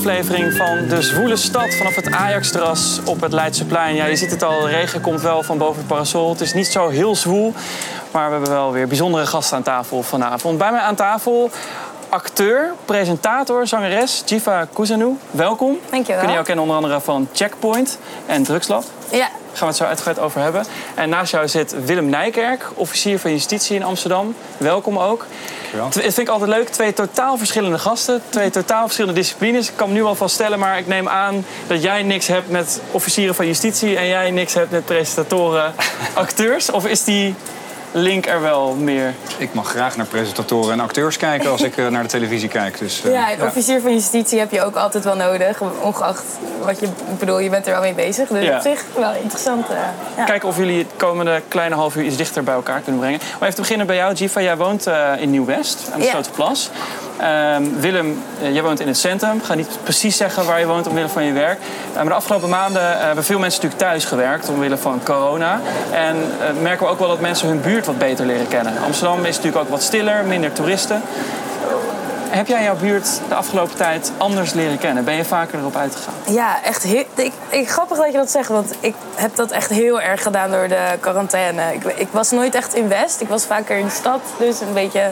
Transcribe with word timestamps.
aflevering 0.00 0.52
van 0.52 0.88
De 0.88 1.02
Zwoele 1.02 1.36
Stad 1.36 1.74
vanaf 1.74 1.94
het 1.94 2.10
Ajax-terras 2.10 3.00
op 3.04 3.20
het 3.20 3.32
Leidseplein. 3.32 3.94
Ja, 3.94 4.04
je 4.04 4.16
ziet 4.16 4.30
het 4.30 4.42
al, 4.42 4.68
regen 4.68 5.00
komt 5.00 5.20
wel 5.20 5.42
van 5.42 5.58
boven 5.58 5.78
het 5.78 5.86
parasol. 5.86 6.30
Het 6.30 6.40
is 6.40 6.54
niet 6.54 6.66
zo 6.66 6.88
heel 6.88 7.16
zwoel, 7.16 7.54
maar 8.10 8.26
we 8.26 8.32
hebben 8.32 8.50
wel 8.50 8.72
weer 8.72 8.88
bijzondere 8.88 9.26
gasten 9.26 9.56
aan 9.56 9.62
tafel 9.62 10.02
vanavond. 10.02 10.58
Bij 10.58 10.70
mij 10.70 10.80
aan 10.80 10.94
tafel 10.94 11.50
acteur, 12.10 12.74
presentator, 12.84 13.66
zangeres 13.66 14.22
Jiva 14.26 14.68
Kuzanu. 14.72 15.16
Welkom. 15.30 15.78
Dankjewel. 15.90 16.18
Kun 16.18 16.28
je 16.28 16.34
jou 16.34 16.44
kennen 16.44 16.64
onder 16.64 16.76
andere 16.76 17.00
van 17.00 17.28
Checkpoint 17.32 17.98
en 18.26 18.42
Drugslab. 18.42 18.84
Ja. 19.10 19.28
Gaan 19.52 19.58
we 19.60 19.66
het 19.66 19.76
zo 19.76 19.84
uitgebreid 19.84 20.18
over 20.18 20.40
hebben. 20.40 20.64
En 20.94 21.08
naast 21.08 21.32
jou 21.32 21.48
zit 21.48 21.84
Willem 21.84 22.08
Nijkerk, 22.08 22.70
officier 22.74 23.18
van 23.18 23.30
justitie 23.30 23.76
in 23.76 23.82
Amsterdam. 23.82 24.34
Welkom 24.56 24.98
ook. 24.98 25.26
Dat 25.72 25.92
vind 25.92 26.18
ik 26.18 26.28
altijd 26.28 26.50
leuk. 26.50 26.68
Twee 26.68 26.92
totaal 26.92 27.38
verschillende 27.38 27.78
gasten. 27.78 28.22
Twee 28.28 28.50
totaal 28.50 28.82
verschillende 28.82 29.20
disciplines. 29.20 29.68
Ik 29.68 29.76
kan 29.76 29.88
me 29.88 29.94
nu 29.94 30.02
al 30.02 30.14
vaststellen, 30.14 30.58
maar 30.58 30.78
ik 30.78 30.86
neem 30.86 31.08
aan 31.08 31.44
dat 31.66 31.82
jij 31.82 32.02
niks 32.02 32.26
hebt 32.26 32.50
met 32.50 32.80
officieren 32.90 33.34
van 33.34 33.46
justitie 33.46 33.96
en 33.96 34.06
jij 34.06 34.30
niks 34.30 34.54
hebt 34.54 34.70
met 34.70 34.84
presentatoren, 34.84 35.74
acteurs. 36.14 36.70
Of 36.70 36.86
is 36.86 37.04
die 37.04 37.34
link 37.92 38.26
er 38.26 38.40
wel 38.40 38.74
meer? 38.74 39.14
Ik 39.36 39.54
mag 39.54 39.68
graag 39.68 39.96
naar 39.96 40.06
presentatoren 40.06 40.72
en 40.72 40.80
acteurs 40.80 41.16
kijken 41.16 41.50
als 41.50 41.62
ik 41.62 41.76
eh, 41.76 41.86
naar 41.86 42.02
de 42.02 42.08
televisie 42.08 42.48
kijk. 42.48 42.78
Dus, 42.78 43.04
uh, 43.04 43.12
ja, 43.12 43.32
een 43.32 43.42
officier 43.42 43.80
van 43.80 43.92
justitie 43.92 44.38
heb 44.38 44.50
je 44.50 44.64
ook 44.64 44.76
altijd 44.76 45.04
wel 45.04 45.16
nodig. 45.16 45.60
Ongeacht 45.82 46.24
wat 46.64 46.80
je... 46.80 46.86
Ik 46.86 47.18
bedoel, 47.18 47.38
je 47.38 47.50
bent 47.50 47.66
er 47.66 47.72
wel 47.72 47.80
mee 47.80 47.94
bezig. 47.94 48.28
Dus 48.28 48.44
Ja. 48.44 48.56
op 48.56 48.62
zich 48.62 48.84
wel 48.98 49.12
interessant. 49.22 49.68
eh, 49.68 49.76
ja. 50.16 50.24
Kijken 50.24 50.48
of 50.48 50.56
jullie 50.56 50.78
het 50.78 50.90
komende 50.96 51.42
kleine 51.48 51.74
half 51.74 51.96
uur 51.96 52.04
iets 52.04 52.16
dichter 52.16 52.44
bij 52.44 52.54
elkaar 52.54 52.80
kunnen 52.80 53.00
brengen. 53.00 53.18
Maar 53.20 53.42
even 53.42 53.54
te 53.54 53.60
beginnen 53.60 53.86
bij 53.86 53.96
jou, 53.96 54.14
Jiva. 54.14 54.40
Jij 54.40 54.56
woont 54.56 54.86
eh, 54.86 55.08
in 55.18 55.30
Nieuw-West, 55.30 55.88
aan 55.92 55.98
de 55.98 56.04
Ja. 56.04 56.10
Slotenplas. 56.10 56.70
Ehm, 57.18 57.62
Willem, 57.78 58.22
eh, 58.42 58.52
jij 58.52 58.62
woont 58.62 58.80
in 58.80 58.86
het 58.86 58.96
centrum. 58.98 59.36
Ik 59.36 59.44
ga 59.44 59.54
niet 59.54 59.68
precies 59.82 60.16
zeggen 60.16 60.46
waar 60.46 60.60
je 60.60 60.66
woont 60.66 60.86
omwille 60.86 61.08
van 61.08 61.24
je 61.24 61.32
werk. 61.32 61.58
Eh, 61.90 61.94
maar 61.96 62.04
de 62.04 62.12
afgelopen 62.14 62.48
maanden 62.48 62.82
eh, 62.98 63.04
hebben 63.04 63.24
veel 63.24 63.38
mensen 63.38 63.62
natuurlijk 63.62 63.90
thuis 63.90 64.04
gewerkt 64.04 64.48
omwille 64.48 64.76
van 64.76 65.00
corona. 65.04 65.60
En 65.92 66.16
eh, 66.40 66.62
merken 66.62 66.86
we 66.86 66.92
ook 66.92 66.98
wel 66.98 67.08
dat 67.08 67.20
mensen 67.20 67.48
hun 67.48 67.60
buurt 67.60 67.79
wat 67.86 67.98
beter 67.98 68.26
leren 68.26 68.48
kennen. 68.48 68.72
Amsterdam 68.84 69.24
is 69.24 69.36
natuurlijk 69.36 69.64
ook 69.64 69.70
wat 69.70 69.82
stiller, 69.82 70.24
minder 70.24 70.52
toeristen. 70.52 71.02
Heb 72.30 72.46
jij 72.46 72.62
jouw 72.62 72.76
buurt 72.76 73.20
de 73.28 73.34
afgelopen 73.34 73.76
tijd 73.76 74.12
anders 74.16 74.52
leren 74.52 74.78
kennen? 74.78 75.04
Ben 75.04 75.14
je 75.14 75.24
vaker 75.24 75.58
erop 75.58 75.76
uitgegaan? 75.76 76.14
Ja, 76.26 76.62
echt 76.62 76.82
heel, 76.82 77.04
ik, 77.14 77.32
ik, 77.48 77.70
grappig 77.70 77.96
dat 77.96 78.06
je 78.06 78.18
dat 78.18 78.30
zegt, 78.30 78.48
want 78.48 78.74
ik 78.80 78.94
heb 79.14 79.36
dat 79.36 79.50
echt 79.50 79.70
heel 79.70 80.00
erg 80.00 80.22
gedaan 80.22 80.50
door 80.50 80.68
de 80.68 80.84
quarantaine. 81.00 81.74
Ik, 81.74 81.84
ik 81.84 82.08
was 82.10 82.30
nooit 82.30 82.54
echt 82.54 82.74
in 82.74 82.88
West, 82.88 83.20
ik 83.20 83.28
was 83.28 83.44
vaker 83.44 83.76
in 83.76 83.84
de 83.84 83.90
stad, 83.90 84.20
dus 84.38 84.60
een 84.60 84.72
beetje 84.72 85.10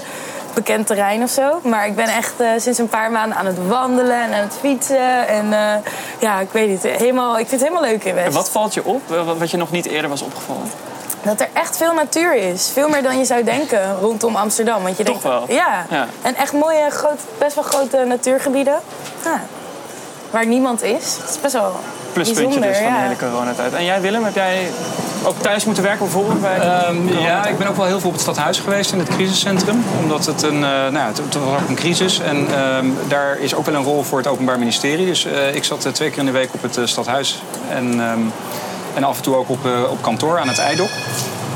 bekend 0.54 0.86
terrein 0.86 1.22
of 1.22 1.30
zo. 1.30 1.60
Maar 1.62 1.86
ik 1.86 1.96
ben 1.96 2.08
echt 2.08 2.40
eh, 2.40 2.48
sinds 2.56 2.78
een 2.78 2.88
paar 2.88 3.10
maanden 3.10 3.38
aan 3.38 3.46
het 3.46 3.66
wandelen 3.66 4.22
en 4.22 4.32
aan 4.32 4.40
het 4.40 4.56
fietsen. 4.60 5.28
En 5.28 5.52
eh, 5.52 5.90
ja, 6.18 6.40
ik 6.40 6.48
weet 6.52 6.68
niet, 6.68 6.82
helemaal, 6.82 7.38
ik 7.38 7.48
vind 7.48 7.60
het 7.60 7.70
helemaal 7.70 7.90
leuk 7.90 8.04
in 8.04 8.14
West. 8.14 8.26
En 8.26 8.32
wat 8.32 8.50
valt 8.50 8.74
je 8.74 8.84
op, 8.84 9.02
wat 9.38 9.50
je 9.50 9.56
nog 9.56 9.70
niet 9.70 9.86
eerder 9.86 10.10
was 10.10 10.22
opgevallen? 10.22 10.70
Dat 11.28 11.40
er 11.40 11.48
echt 11.52 11.76
veel 11.76 11.94
natuur 11.94 12.34
is. 12.34 12.70
Veel 12.72 12.88
meer 12.88 13.02
dan 13.02 13.18
je 13.18 13.24
zou 13.24 13.44
denken 13.44 13.98
rondom 14.00 14.36
Amsterdam. 14.36 14.82
Want 14.82 14.96
je 14.96 15.04
Toch 15.04 15.20
denkt, 15.20 15.46
wel? 15.46 15.56
Ja. 15.56 15.86
Ja. 15.90 16.06
En 16.22 16.36
echt 16.36 16.52
mooie, 16.52 16.90
groot, 16.90 17.20
best 17.38 17.54
wel 17.54 17.64
grote 17.64 18.04
natuurgebieden. 18.06 18.78
Ja. 19.24 19.40
Waar 20.30 20.46
niemand 20.46 20.82
is. 20.82 21.16
Het 21.20 21.30
is 21.30 21.40
best 21.40 21.52
wel 21.52 21.72
pluspuntje 22.12 22.60
dus 22.60 22.76
van 22.76 22.86
ja. 22.86 22.96
de 22.96 23.02
hele 23.02 23.16
coronatijd. 23.16 23.72
En 23.72 23.84
jij 23.84 24.00
Willem, 24.00 24.24
heb 24.24 24.34
jij 24.34 24.70
ook 25.24 25.38
thuis 25.38 25.64
moeten 25.64 25.82
werken 25.82 26.04
bijvoorbeeld? 26.04 26.40
Bij 26.40 26.58
Ehm, 26.58 27.18
ja, 27.18 27.46
ik 27.46 27.58
ben 27.58 27.68
ook 27.68 27.76
wel 27.76 27.86
heel 27.86 28.00
veel 28.00 28.08
op 28.08 28.14
het 28.14 28.22
stadhuis 28.22 28.58
geweest 28.58 28.92
in 28.92 28.98
het 28.98 29.08
crisiscentrum. 29.08 29.84
Omdat 30.02 30.26
het 30.26 30.42
een, 30.42 30.64
eh, 30.64 30.70
nou, 30.70 30.92
ja, 30.92 31.06
het, 31.06 31.18
het 31.18 31.34
was 31.34 31.62
ook 31.62 31.68
een 31.68 31.74
crisis. 31.74 32.20
En 32.20 32.46
ehm, 32.54 32.86
daar 33.08 33.38
is 33.38 33.54
ook 33.54 33.66
wel 33.66 33.74
een 33.74 33.84
rol 33.84 34.02
voor 34.02 34.18
het 34.18 34.26
Openbaar 34.26 34.58
Ministerie. 34.58 35.06
Dus 35.06 35.24
eh, 35.24 35.54
ik 35.54 35.64
zat 35.64 35.84
eh, 35.84 35.92
twee 35.92 36.10
keer 36.10 36.18
in 36.18 36.26
de 36.26 36.32
week 36.32 36.48
op 36.52 36.62
het 36.62 36.78
stadhuis. 36.84 37.42
En, 37.68 38.00
ehm, 38.00 38.20
en 38.98 39.04
af 39.04 39.16
en 39.16 39.22
toe 39.22 39.36
ook 39.36 39.48
op, 39.48 39.66
eh, 39.66 39.90
op 39.90 40.02
kantoor 40.02 40.38
aan 40.38 40.48
het 40.48 40.58
IJdok. 40.58 40.88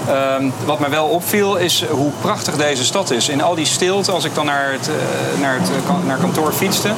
Ehm, 0.09 0.51
wat 0.65 0.79
mij 0.79 0.91
wel 0.91 1.07
opviel 1.07 1.57
is 1.57 1.85
hoe 1.91 2.11
prachtig 2.21 2.57
deze 2.57 2.85
stad 2.85 3.11
is. 3.11 3.29
In 3.29 3.43
al 3.43 3.55
die 3.55 3.67
stilte, 3.67 4.13
als 4.13 4.25
ik 4.25 4.35
dan 4.35 4.47
naar 4.47 4.73
het, 4.73 4.89
eh, 4.89 5.41
naar 5.41 5.55
het 5.55 5.71
eh, 5.71 6.07
naar 6.07 6.19
kantoor 6.19 6.53
fietste... 6.53 6.89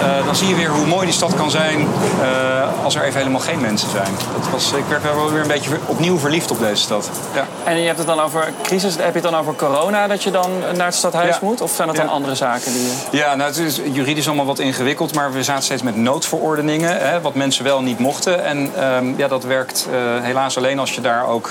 eh, 0.00 0.24
dan 0.24 0.36
zie 0.36 0.48
je 0.48 0.54
weer 0.54 0.68
hoe 0.68 0.86
mooi 0.86 1.04
die 1.04 1.14
stad 1.14 1.34
kan 1.34 1.50
zijn 1.50 1.88
eh, 2.22 2.84
als 2.84 2.94
er 2.94 3.02
even 3.02 3.18
helemaal 3.18 3.40
geen 3.40 3.60
mensen 3.60 3.90
zijn. 3.90 4.14
Dat 4.40 4.50
was, 4.50 4.72
ik 4.72 4.84
werd 4.88 5.02
wel 5.02 5.30
weer 5.30 5.40
een 5.40 5.48
beetje 5.48 5.70
opnieuw 5.86 6.18
verliefd 6.18 6.50
op 6.50 6.58
deze 6.58 6.82
stad. 6.82 7.10
Ja. 7.34 7.46
En 7.64 7.78
je 7.78 7.86
hebt 7.86 7.98
het 7.98 8.06
dan 8.06 8.20
over 8.20 8.52
crisis, 8.62 8.96
heb 8.96 9.14
je 9.14 9.20
het 9.20 9.30
dan 9.30 9.36
over 9.36 9.54
corona 9.54 10.06
dat 10.06 10.22
je 10.22 10.30
dan 10.30 10.50
naar 10.76 10.86
het 10.86 10.94
stadhuis 10.94 11.34
Ja. 11.34 11.38
moet? 11.42 11.60
Of 11.60 11.72
zijn 11.74 11.88
dat 11.88 11.96
dan 11.96 12.08
andere 12.08 12.34
zaken 12.34 12.72
die 12.72 12.82
je... 12.82 12.92
Ja, 13.10 13.34
nou, 13.34 13.50
het 13.50 13.58
is 13.58 13.80
juridisch 13.92 14.26
allemaal 14.26 14.46
wat 14.46 14.58
ingewikkeld, 14.58 15.14
maar 15.14 15.32
we 15.32 15.42
zaten 15.42 15.64
steeds 15.64 15.82
met 15.82 15.96
noodverordeningen, 15.96 16.98
hè, 16.98 17.20
wat 17.20 17.34
mensen 17.34 17.64
wel 17.64 17.82
niet 17.82 17.98
mochten. 17.98 18.44
En 18.44 18.70
ehm, 18.76 19.12
ja, 19.16 19.28
dat 19.28 19.44
werkt 19.44 19.86
eh, 19.90 20.24
helaas 20.24 20.56
alleen 20.56 20.78
als 20.78 20.94
je 20.94 21.00
daar 21.00 21.26
ook 21.26 21.50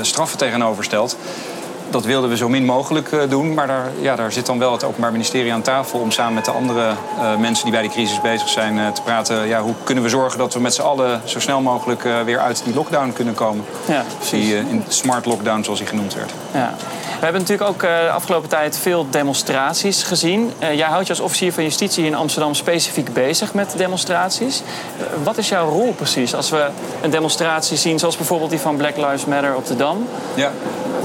straffen 0.00 0.38
tegenover 0.38 0.84
stelt. 0.84 1.16
Dat 1.90 2.04
wilden 2.04 2.30
we 2.30 2.36
zo 2.36 2.48
min 2.48 2.64
mogelijk 2.64 3.12
eh, 3.12 3.20
doen, 3.28 3.54
maar 3.54 3.66
daar, 3.66 3.90
ja, 4.00 4.16
daar 4.16 4.32
zit 4.32 4.46
dan 4.46 4.58
wel 4.58 4.72
het 4.72 4.84
Openbaar 4.84 5.12
Ministerie 5.12 5.52
aan 5.52 5.62
tafel 5.62 5.98
om 5.98 6.10
samen 6.10 6.34
met 6.34 6.44
de 6.44 6.50
andere 6.50 6.92
eh, 7.18 7.36
mensen 7.36 7.64
die 7.64 7.72
bij 7.72 7.82
die 7.82 7.90
crisis 7.90 8.20
bezig 8.20 8.48
zijn 8.48 8.78
eh, 8.78 8.88
te 8.88 9.02
praten. 9.02 9.46
Ja, 9.46 9.60
hoe 9.60 9.74
kunnen 9.84 10.04
we 10.04 10.10
zorgen 10.10 10.38
dat 10.38 10.54
we 10.54 10.60
met 10.60 10.74
z'n 10.74 10.82
allen 10.82 11.20
zo 11.24 11.40
snel 11.40 11.60
mogelijk 11.60 12.02
weer 12.24 12.38
uit 12.38 12.62
die 12.64 12.74
lockdown 12.74 13.12
kunnen 13.12 13.34
komen? 13.34 13.64
Ja, 13.86 14.04
Die 14.30 14.54
eh, 14.54 14.58
in 14.58 14.84
smart 14.88 15.26
lockdown, 15.26 15.62
zoals 15.62 15.78
die 15.78 15.88
genoemd 15.88 16.14
werd. 16.14 16.30
Ja. 16.52 16.74
We 17.04 17.30
hebben 17.30 17.40
natuurlijk 17.40 17.70
ook 17.70 17.80
de 17.80 18.10
afgelopen 18.12 18.48
tijd 18.48 18.78
veel 18.78 19.06
demonstraties 19.10 20.02
gezien. 20.02 20.52
Jij 20.58 20.86
houdt 20.86 21.06
je 21.06 21.12
als 21.12 21.22
officier 21.22 21.52
van 21.52 21.62
justitie 21.62 22.04
in 22.04 22.14
Amsterdam 22.14 22.54
specifiek 22.54 23.12
bezig 23.12 23.54
met 23.54 23.74
demonstraties. 23.76 24.62
Wat 25.22 25.38
is 25.38 25.48
jouw 25.48 25.68
rol 25.68 25.92
precies 25.92 26.34
als 26.34 26.50
we 26.50 26.66
een 27.02 27.10
demonstratie 27.10 27.76
zien, 27.76 27.98
zoals 27.98 28.16
bijvoorbeeld 28.16 28.50
die 28.50 28.58
van 28.58 28.76
Black 28.76 28.96
Lives 28.96 29.24
Matter 29.24 29.56
op 29.56 29.66
de 29.66 29.76
Dam? 29.76 30.06
Ja. 30.34 30.50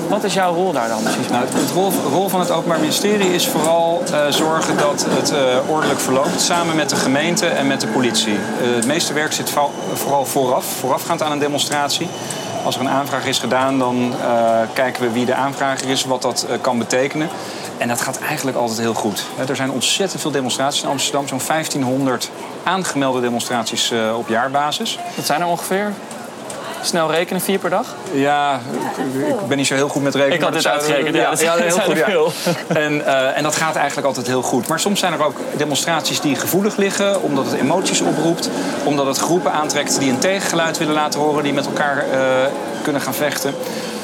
Wat 0.09 0.23
is 0.23 0.33
jouw 0.33 0.53
rol 0.53 0.71
daar 0.71 0.87
dan 0.87 1.03
precies? 1.03 1.27
Nou, 1.27 1.45
het 1.45 1.71
rol, 1.71 1.91
rol 2.11 2.29
van 2.29 2.39
het 2.39 2.51
Openbaar 2.51 2.79
Ministerie 2.79 3.33
is 3.33 3.47
vooral 3.47 4.03
eh, 4.11 4.27
zorgen 4.29 4.77
dat 4.77 5.05
het 5.09 5.31
eh, 5.31 5.69
ordelijk 5.69 5.99
verloopt. 5.99 6.41
Samen 6.41 6.75
met 6.75 6.89
de 6.89 6.95
gemeente 6.95 7.45
en 7.45 7.67
met 7.67 7.81
de 7.81 7.87
politie. 7.87 8.33
Eh, 8.33 8.75
het 8.75 8.85
meeste 8.85 9.13
werk 9.13 9.33
zit 9.33 9.53
vooral 9.93 10.25
vooraf, 10.25 10.65
voorafgaand 10.65 11.21
aan 11.21 11.31
een 11.31 11.39
demonstratie. 11.39 12.07
Als 12.63 12.75
er 12.75 12.81
een 12.81 12.89
aanvraag 12.89 13.25
is 13.25 13.39
gedaan, 13.39 13.79
dan 13.79 14.13
eh, 14.21 14.59
kijken 14.73 15.03
we 15.03 15.11
wie 15.11 15.25
de 15.25 15.33
aanvrager 15.33 15.89
is, 15.89 16.03
wat 16.03 16.21
dat 16.21 16.45
eh, 16.49 16.55
kan 16.61 16.77
betekenen. 16.77 17.29
En 17.77 17.87
dat 17.87 18.01
gaat 18.01 18.19
eigenlijk 18.19 18.57
altijd 18.57 18.79
heel 18.79 18.93
goed. 18.93 19.25
Hè, 19.35 19.45
Er 19.45 19.55
zijn 19.55 19.71
ontzettend 19.71 20.21
veel 20.21 20.31
demonstraties 20.31 20.83
in 20.83 20.89
Amsterdam. 20.89 21.27
Zo'n 21.27 21.41
1500 21.47 22.31
aangemelde 22.63 23.21
demonstraties 23.21 23.91
eh, 23.91 24.17
op 24.17 24.27
jaarbasis. 24.27 24.99
Dat 25.15 25.25
zijn 25.25 25.41
er 25.41 25.47
ongeveer. 25.47 25.93
Snel 26.81 27.11
rekenen, 27.11 27.41
vier 27.41 27.59
per 27.59 27.69
dag? 27.69 27.85
Ja, 28.11 28.59
ik, 28.95 29.27
ik 29.41 29.47
ben 29.47 29.57
niet 29.57 29.67
zo 29.67 29.73
heel 29.75 29.87
goed 29.89 30.03
met 30.03 30.15
rekenen. 30.15 30.35
Ik 30.37 30.41
had 30.43 30.53
dit 30.53 30.61
zou- 30.61 30.75
uitgerekend, 30.75 31.15
ja, 31.15 31.29
dat 31.29 31.39
zijn- 31.39 31.61
heel 31.61 31.79
goed. 31.79 31.97
veel. 31.97 32.31
En, 32.67 33.05
eh, 33.05 33.37
en 33.37 33.43
dat 33.43 33.55
gaat 33.55 33.75
eigenlijk 33.75 34.07
altijd 34.07 34.27
heel 34.27 34.41
goed. 34.41 34.67
Maar 34.67 34.79
soms 34.79 34.99
zijn 34.99 35.13
er 35.13 35.23
ook 35.25 35.37
demonstraties 35.57 36.19
die 36.21 36.35
gevoelig 36.35 36.75
liggen, 36.77 37.21
omdat 37.21 37.45
het 37.45 37.53
emoties 37.61 38.01
oproept, 38.01 38.49
omdat 38.83 39.05
het 39.05 39.17
groepen 39.17 39.51
aantrekt 39.51 39.99
die 39.99 40.09
een 40.11 40.19
tegengeluid 40.19 40.77
willen 40.77 40.93
laten 40.93 41.19
horen, 41.19 41.43
die 41.43 41.53
met 41.53 41.65
elkaar 41.65 41.97
eh, 42.11 42.19
kunnen 42.83 43.01
gaan 43.01 43.13
vechten. 43.13 43.53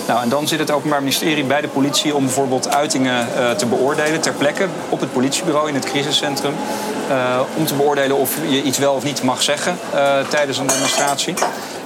Nou, 0.08 0.22
en 0.22 0.30
dan 0.30 0.48
zit 0.48 0.60
het 0.60 0.72
Openbaar 0.72 1.00
Ministerie 1.00 1.44
bij 1.44 1.62
de 1.62 1.68
politie 1.68 2.16
om 2.16 2.24
bijvoorbeeld 2.24 2.76
uitingen 2.76 3.28
eh, 3.38 3.52
te 3.52 3.66
beoordelen 3.66 4.22
ter 4.22 4.34
plekke 4.34 4.66
op 4.90 5.00
het 5.00 5.14
politiebureau 5.14 5.68
in 5.68 5.74
het 5.76 5.86
crisiscentrum. 5.86 6.54
om 7.58 7.66
te 7.66 7.74
beoordelen 7.76 8.18
of 8.18 8.36
je 8.48 8.62
iets 8.62 8.78
wel 8.78 8.94
of 8.94 9.04
niet 9.04 9.24
mag 9.24 9.42
zeggen 9.42 9.78
tijdens 10.30 10.58
een 10.58 10.68
demonstratie. 10.68 11.34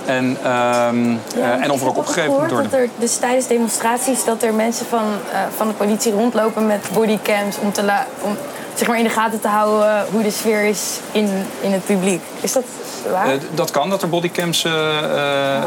En, 0.09 0.37
eh, 0.43 1.63
en 1.63 1.71
of 1.71 1.81
er 1.81 1.87
ook 1.87 1.97
opgegeven 1.97 2.29
moet 2.31 2.39
worden. 2.39 2.63
Dat 2.69 2.79
er 2.79 2.89
dus 2.97 3.15
tijdens 3.17 3.47
demonstraties 3.47 4.23
dat 4.25 4.43
er 4.43 4.53
mensen 4.53 4.85
van, 4.85 5.03
eh, 5.31 5.39
van 5.57 5.67
de 5.67 5.73
politie 5.73 6.11
rondlopen 6.11 6.67
met 6.67 6.89
bodycams 6.93 7.57
om, 7.59 7.71
te 7.71 7.83
la- 7.83 8.07
om 8.21 8.37
zeg 8.75 8.87
maar 8.87 8.97
in 8.97 9.03
de 9.03 9.09
gaten 9.09 9.39
te 9.39 9.47
houden 9.47 10.05
hoe 10.11 10.23
de 10.23 10.31
sfeer 10.31 10.61
is 10.63 10.99
in, 11.11 11.29
in 11.61 11.71
het 11.71 11.85
publiek. 11.85 12.21
Is 12.41 12.51
dat 12.53 12.63
waar? 13.11 13.27
Eh, 13.27 13.33
dat 13.53 13.71
kan, 13.71 13.89
dat 13.89 14.01
er 14.01 14.09
bodycams, 14.09 14.63
eh, 14.65 14.71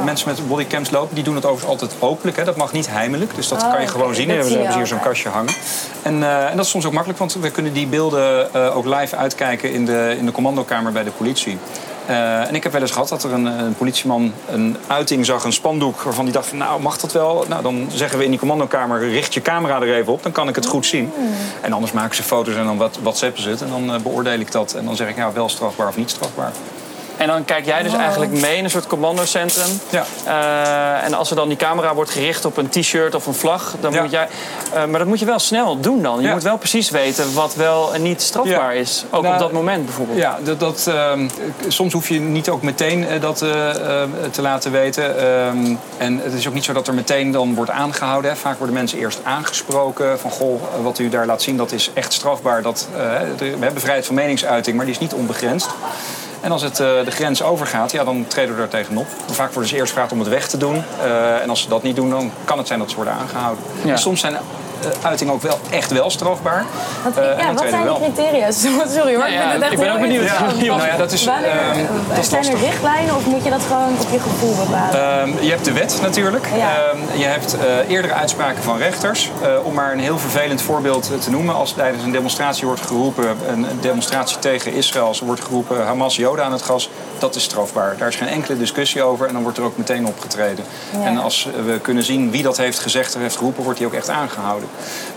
mensen 0.04 0.28
met 0.28 0.48
bodycams 0.48 0.90
lopen. 0.90 1.14
Die 1.14 1.24
doen 1.24 1.34
het 1.34 1.44
overigens 1.44 1.70
altijd 1.80 2.02
openlijk. 2.02 2.36
Hè. 2.36 2.44
Dat 2.44 2.56
mag 2.56 2.72
niet 2.72 2.88
heimelijk. 2.90 3.34
Dus 3.34 3.48
dat 3.48 3.62
Oh, 3.62 3.70
kan 3.72 3.80
je 3.80 3.86
gewoon 3.88 4.14
zien. 4.14 4.26
We 4.26 4.32
hebben 4.32 4.72
hier 4.74 4.86
zo'n 4.86 5.00
kastje 5.00 5.28
hangen. 5.28 5.52
En, 6.02 6.22
en 6.48 6.56
dat 6.56 6.64
is 6.64 6.70
soms 6.70 6.86
ook 6.86 6.92
makkelijk, 6.92 7.18
want 7.18 7.34
we 7.34 7.50
kunnen 7.50 7.72
die 7.72 7.86
beelden 7.86 8.54
ook 8.74 8.84
live 8.84 9.16
uitkijken 9.16 9.72
in 9.72 9.84
de, 9.84 10.14
in 10.18 10.26
de 10.26 10.32
commandokamer 10.32 10.92
bij 10.92 11.04
de 11.04 11.10
politie. 11.10 11.58
Eh, 12.06 12.48
en 12.48 12.54
ik 12.54 12.62
heb 12.62 12.72
wel 12.72 12.80
eens 12.80 12.90
gehad 12.90 13.08
dat 13.08 13.24
er 13.24 13.32
een, 13.32 13.44
een 13.44 13.74
politieman 13.74 14.32
een 14.50 14.76
uiting 14.86 15.26
zag, 15.26 15.44
een 15.44 15.52
spandoek, 15.52 16.00
waarvan 16.00 16.24
die 16.24 16.34
dacht 16.34 16.46
van 16.46 16.58
nou 16.58 16.80
mag 16.80 16.98
dat 16.98 17.12
wel? 17.12 17.44
Nou 17.48 17.62
dan 17.62 17.88
zeggen 17.94 18.18
we 18.18 18.24
in 18.24 18.30
die 18.30 18.38
commandokamer 18.38 19.08
richt 19.08 19.34
je 19.34 19.42
camera 19.42 19.80
er 19.80 19.94
even 19.94 20.12
op, 20.12 20.22
dan 20.22 20.32
kan 20.32 20.48
ik 20.48 20.54
het 20.54 20.66
goed 20.66 20.86
zien. 20.86 21.12
En 21.60 21.72
anders 21.72 21.92
maken 21.92 22.16
ze 22.16 22.22
foto's 22.22 22.54
en 22.54 22.64
dan 22.64 22.76
wat, 22.76 22.98
whatsappen 23.02 23.42
ze 23.42 23.48
het 23.48 23.60
en 23.60 23.68
dan 23.68 23.94
eh, 23.94 24.00
beoordeel 24.00 24.38
ik 24.38 24.52
dat. 24.52 24.74
En 24.74 24.84
dan 24.84 24.96
zeg 24.96 25.08
ik 25.08 25.16
nou 25.16 25.34
wel 25.34 25.48
strafbaar 25.48 25.88
of 25.88 25.96
niet 25.96 26.10
strafbaar. 26.10 26.52
En 27.22 27.28
dan 27.28 27.44
kijk 27.44 27.64
jij 27.64 27.82
dus 27.82 27.92
Wow. 27.92 28.00
eigenlijk 28.00 28.32
mee 28.32 28.56
in 28.56 28.64
een 28.64 28.70
soort 28.70 28.86
commandocentrum. 28.86 29.80
Ja. 29.90 30.04
Eh, 30.24 31.04
en 31.06 31.14
als 31.14 31.30
er 31.30 31.36
dan 31.36 31.48
die 31.48 31.56
camera 31.56 31.94
wordt 31.94 32.10
gericht 32.10 32.44
op 32.44 32.56
een 32.56 32.68
t-shirt 32.68 33.14
of 33.14 33.26
een 33.26 33.34
vlag, 33.34 33.74
dan 33.80 33.92
Ja. 33.92 34.02
moet 34.02 34.10
jij. 34.10 34.28
eh, 34.72 34.84
maar 34.84 34.98
dat 34.98 35.08
moet 35.08 35.18
je 35.18 35.24
wel 35.24 35.38
snel 35.38 35.80
doen 35.80 36.02
dan. 36.02 36.20
Je 36.20 36.26
Ja. 36.26 36.32
moet 36.32 36.42
wel 36.42 36.56
precies 36.56 36.90
weten 36.90 37.34
wat 37.34 37.54
wel 37.54 37.94
en 37.94 38.02
niet 38.02 38.22
strafbaar 38.22 38.74
Ja. 38.74 38.80
is. 38.80 39.04
Ook 39.10 39.22
Nou, 39.22 39.34
op 39.34 39.40
dat 39.40 39.52
moment 39.52 39.84
bijvoorbeeld. 39.84 40.18
Ja, 40.18 40.38
dat, 40.42 40.60
dat, 40.60 40.86
ehm, 40.88 41.28
soms 41.68 41.92
hoef 41.92 42.08
je 42.08 42.20
niet 42.20 42.48
ook 42.48 42.62
meteen 42.62 43.06
eh, 43.08 43.20
dat 43.20 43.38
te 44.30 44.42
laten 44.42 44.72
weten. 44.72 45.18
Ehm, 45.18 45.74
en 45.98 46.20
het 46.22 46.32
is 46.32 46.48
ook 46.48 46.54
niet 46.54 46.64
zo 46.64 46.72
dat 46.72 46.88
er 46.88 46.94
meteen 46.94 47.30
dan 47.30 47.54
wordt 47.54 47.70
aangehouden. 47.70 48.30
Hè. 48.30 48.36
Vaak 48.36 48.56
worden 48.58 48.74
mensen 48.74 48.98
eerst 48.98 49.20
aangesproken 49.22 50.18
van... 50.20 50.30
goh, 50.30 50.62
wat 50.82 50.98
u 50.98 51.08
daar 51.08 51.26
laat 51.26 51.42
zien, 51.42 51.56
dat 51.56 51.72
is 51.72 51.90
echt 51.94 52.12
strafbaar. 52.12 52.62
Dat, 52.62 52.88
eh, 52.96 53.00
we 53.38 53.56
hebben 53.60 53.80
vrijheid 53.80 54.06
van 54.06 54.14
meningsuiting, 54.14 54.76
maar 54.76 54.84
die 54.84 54.94
is 54.94 55.00
niet 55.00 55.12
onbegrensd. 55.14 55.68
En 56.42 56.52
als 56.52 56.62
het 56.62 56.80
eh, 56.80 57.04
de 57.04 57.10
grens 57.10 57.42
overgaat, 57.42 57.92
ja, 57.92 58.04
dan 58.04 58.26
treden 58.26 58.54
we 58.54 58.60
daar 58.60 58.68
tegenop. 58.68 59.06
Vaak 59.30 59.52
worden 59.52 59.70
ze 59.70 59.76
eerst 59.76 59.92
gevraagd 59.92 60.12
om 60.12 60.18
het 60.18 60.28
weg 60.28 60.48
te 60.48 60.56
doen. 60.56 60.84
Eh, 61.02 61.42
en 61.42 61.50
als 61.50 61.62
ze 61.62 61.68
dat 61.68 61.82
niet 61.82 61.96
doen, 61.96 62.10
dan 62.10 62.30
kan 62.44 62.58
het 62.58 62.66
zijn 62.66 62.78
dat 62.78 62.90
ze 62.90 62.96
worden 62.96 63.14
aangehouden. 63.14 63.64
Ja. 63.84 63.90
En 63.90 63.98
soms 63.98 64.20
zijn 64.20 64.36
eh, 64.84 64.90
uitingen 65.02 65.34
ook 65.34 65.42
wel 65.42 65.58
echt 65.70 65.90
wel 65.90 66.10
strafbaar. 66.10 66.64
Wat, 67.04 67.16
Eh, 67.16 67.30
en 67.30 67.46
ja, 67.46 67.52
wat 67.52 67.64
zijn 67.68 67.84
de 67.84 67.94
criteria? 68.02 68.50
Sorry 68.96 69.14
hoor, 69.14 69.18
Nou 69.18 69.30
ja, 69.32 69.52
ik, 69.52 69.62
echt 69.62 69.70
ben 69.70 69.80
heel 69.80 69.92
ook 69.92 70.00
benieuwd. 70.00 70.24
Ja, 70.24 70.40
nou 70.76 70.86
ja, 70.86 70.96
dat 70.96 71.12
is, 71.12 71.24
Wanneer, 71.24 71.50
ehm, 71.50 71.78
dat 72.08 72.18
is 72.18 72.28
zijn 72.28 72.44
er 72.44 72.50
lastig. 72.50 72.70
richtlijnen 72.70 73.16
of 73.16 73.26
moet 73.26 73.44
je 73.44 73.50
dat 73.50 73.62
gewoon 73.62 73.92
op 74.00 74.06
je 74.10 74.20
gevoel 74.20 74.54
bepalen? 74.54 75.20
Ehm, 75.20 75.44
je 75.44 75.50
hebt 75.50 75.64
de 75.64 75.72
wet 75.72 75.98
natuurlijk. 76.02 76.46
Ja. 76.56 76.76
Ehm, 76.76 77.18
je 77.18 77.24
hebt 77.24 77.56
eh, 77.56 77.90
eerdere 77.90 78.14
uitspraken 78.14 78.62
van 78.62 78.78
rechters. 78.78 79.30
Eh, 79.42 79.48
om 79.62 79.74
maar 79.74 79.92
een 79.92 80.00
heel 80.00 80.18
vervelend 80.18 80.62
voorbeeld 80.62 81.10
te 81.22 81.30
noemen. 81.30 81.54
Als 81.54 81.72
tijdens 81.72 82.04
een 82.04 82.12
demonstratie 82.12 82.66
wordt 82.66 82.80
geroepen, 82.80 83.36
een 83.48 83.66
demonstratie 83.80 84.38
tegen 84.38 84.72
Israël, 84.72 85.14
wordt 85.24 85.40
geroepen 85.40 85.86
Hamas 85.86 86.16
Joden 86.16 86.44
aan 86.44 86.52
het 86.52 86.62
gas, 86.62 86.90
dat 87.18 87.34
is 87.34 87.42
strafbaar. 87.42 87.96
Daar 87.98 88.08
is 88.08 88.16
geen 88.16 88.28
enkele 88.28 88.58
discussie 88.58 89.02
over 89.02 89.26
en 89.26 89.32
dan 89.32 89.42
wordt 89.42 89.58
er 89.58 89.64
ook 89.64 89.76
meteen 89.76 90.06
opgetreden. 90.06 90.64
Ja. 90.98 91.04
En 91.04 91.18
als 91.18 91.48
we 91.64 91.78
kunnen 91.80 92.02
zien 92.02 92.30
wie 92.30 92.42
dat 92.42 92.56
heeft 92.56 92.78
gezegd 92.78 93.14
of 93.14 93.20
heeft 93.20 93.36
geroepen, 93.36 93.62
wordt 93.64 93.78
hij 93.78 93.88
ook 93.88 93.94
echt 93.94 94.08
aangehouden. 94.08 94.68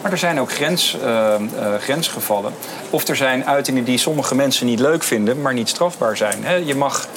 Maar 0.02 0.12
er 0.12 0.18
zijn 0.18 0.40
ook 0.40 0.52
grens, 0.52 0.98
eh, 1.04 1.34
eh, 1.36 1.42
grensgevallen. 1.80 2.54
Of 2.90 3.08
er 3.08 3.16
zijn 3.16 3.46
uitingen 3.46 3.84
die 3.84 3.98
sommige 3.98 4.36
mensen 4.36 4.66
niet 4.66 4.80
leuk 4.80 5.04
vinden, 5.04 5.42
maar 5.42 5.54
niet 5.54 5.70
strafbaar 5.70 6.18
zijn. 6.18 6.66
Je 6.66 6.76
mag 6.76 7.08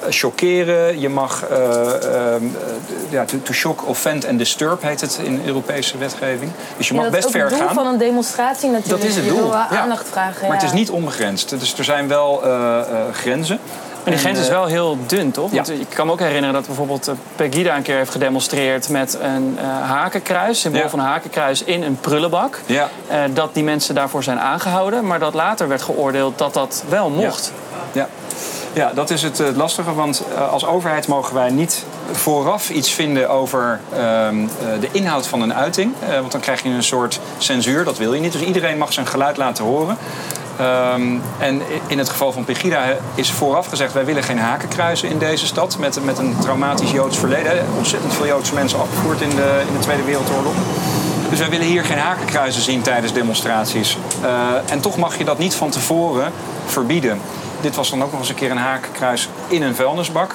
eh, 0.00 0.06
chockeren, 0.10 1.00
je 1.00 1.08
mag 1.08 1.44
eh, 1.48 1.56
ehm, 1.94 2.44
eh, 2.44 3.10
ja, 3.10 3.24
to, 3.24 3.36
to 3.42 3.52
shock, 3.52 3.88
offend 3.88 4.26
and 4.26 4.38
disturb 4.38 4.82
heet 4.82 5.00
het 5.00 5.20
in 5.22 5.42
Europese 5.46 5.98
wetgeving. 5.98 6.50
Dus 6.76 6.88
je 6.88 6.94
Ja, 6.94 7.00
mag 7.00 7.10
dat 7.10 7.18
is 7.18 7.24
best 7.24 7.36
ook 7.36 7.40
ver 7.42 7.50
het 7.50 7.58
doel 7.58 7.66
gaan. 7.66 7.74
van 7.74 7.86
een 7.86 7.98
demonstratie 7.98 8.70
natuurlijk. 8.70 9.00
Dat 9.02 9.10
is 9.10 9.16
het 9.16 9.24
Je 9.24 9.30
doel. 9.30 9.40
wil 9.40 9.48
wel 9.50 9.58
ja. 9.58 9.68
aandacht 9.68 10.08
vragen. 10.08 10.46
Maar 10.48 10.56
het 10.56 10.66
is 10.66 10.72
niet 10.72 10.90
onbegrensd. 10.90 11.60
Dus 11.60 11.78
er 11.78 11.84
zijn 11.84 12.08
wel 12.08 12.42
eh, 12.44 12.78
eh, 12.78 12.84
grenzen. 13.12 13.58
Maar 14.06 14.14
die 14.14 14.24
grens 14.24 14.38
En, 14.38 14.44
is 14.44 14.50
eh, 14.50 14.56
wel 14.58 14.66
heel 14.66 14.98
dun, 15.06 15.30
toch? 15.30 15.50
Want 15.50 15.66
ja. 15.66 15.74
ik 15.74 15.88
kan 15.88 16.06
me 16.06 16.12
ook 16.12 16.18
herinneren 16.18 16.52
dat 16.52 16.66
bijvoorbeeld 16.66 17.08
eh, 17.08 17.14
Pegida 17.36 17.76
een 17.76 17.82
keer 17.82 17.96
heeft 17.96 18.10
gedemonstreerd 18.10 18.88
met 18.88 19.18
een 19.20 19.58
eh, 19.58 19.64
hakenkruis, 19.90 20.60
symbool 20.60 20.82
Ja. 20.82 20.88
van 20.88 20.98
een 20.98 21.04
hakenkruis, 21.04 21.62
in 21.62 21.82
een 21.82 21.98
prullenbak. 22.00 22.60
Ja. 22.66 22.88
Dat 23.32 23.54
die 23.54 23.64
mensen 23.64 23.94
daarvoor 23.94 24.22
zijn 24.22 24.40
aangehouden, 24.40 25.06
maar 25.06 25.18
dat 25.18 25.34
later 25.34 25.68
werd 25.68 25.82
geoordeeld 25.82 26.38
dat 26.38 26.54
dat 26.54 26.84
wel 26.88 27.10
mocht. 27.10 27.52
Ja. 27.92 28.08
Ja, 28.72 28.92
dat 28.94 29.10
is 29.10 29.22
het 29.22 29.42
lastige, 29.54 29.94
want 29.94 30.22
als 30.50 30.66
overheid 30.66 31.06
mogen 31.06 31.34
wij 31.34 31.50
niet 31.50 31.84
vooraf 32.12 32.70
iets 32.70 32.90
vinden 32.92 33.30
over 33.30 33.80
ehm, 33.92 34.04
eh, 34.04 34.80
de 34.80 34.88
inhoud 34.92 35.26
van 35.26 35.42
een 35.42 35.54
uiting. 35.54 35.92
Want 36.20 36.32
dan 36.32 36.40
krijg 36.40 36.62
je 36.62 36.68
een 36.68 36.82
soort 36.82 37.20
censuur, 37.38 37.84
dat 37.84 37.98
wil 37.98 38.14
je 38.14 38.20
niet. 38.20 38.32
Dus 38.32 38.42
iedereen 38.42 38.78
mag 38.78 38.92
zijn 38.92 39.06
geluid 39.06 39.36
laten 39.36 39.64
horen. 39.64 39.96
Ehm, 40.58 41.16
en 41.38 41.62
in 41.86 41.98
het 41.98 42.08
geval 42.08 42.32
van 42.32 42.44
Pegida 42.44 42.84
is 43.14 43.30
vooraf 43.30 43.66
gezegd... 43.66 43.92
wij 43.92 44.04
willen 44.04 44.22
geen 44.22 44.38
hakenkruizen 44.38 45.08
in 45.08 45.18
deze 45.18 45.46
stad 45.46 45.78
met, 45.78 46.04
met 46.04 46.18
een 46.18 46.36
traumatisch 46.38 46.90
Joods 46.90 47.18
verleden. 47.18 47.66
Ontzettend 47.76 48.14
veel 48.14 48.26
Joodse 48.26 48.54
mensen 48.54 48.80
afgevoerd 48.80 49.20
in 49.20 49.28
de, 49.28 49.62
in 49.68 49.72
de 49.72 49.78
Tweede 49.78 50.02
Wereldoorlog. 50.02 50.54
Dus 51.30 51.38
wij 51.38 51.50
willen 51.50 51.66
hier 51.66 51.84
geen 51.84 51.98
hakenkruizen 51.98 52.62
zien 52.62 52.82
tijdens 52.82 53.12
demonstraties. 53.12 53.98
Eh, 54.22 54.72
en 54.72 54.80
toch 54.80 54.96
mag 54.96 55.18
je 55.18 55.24
dat 55.24 55.38
niet 55.38 55.54
van 55.54 55.70
tevoren 55.70 56.32
verbieden. 56.66 57.20
Dit 57.60 57.74
was 57.74 57.90
dan 57.90 58.02
ook 58.02 58.10
nog 58.10 58.20
eens 58.20 58.28
een 58.28 58.34
keer 58.34 58.50
een 58.50 58.56
hakenkruis 58.56 59.28
in 59.48 59.62
een 59.62 59.74
vuilnisbak. 59.74 60.34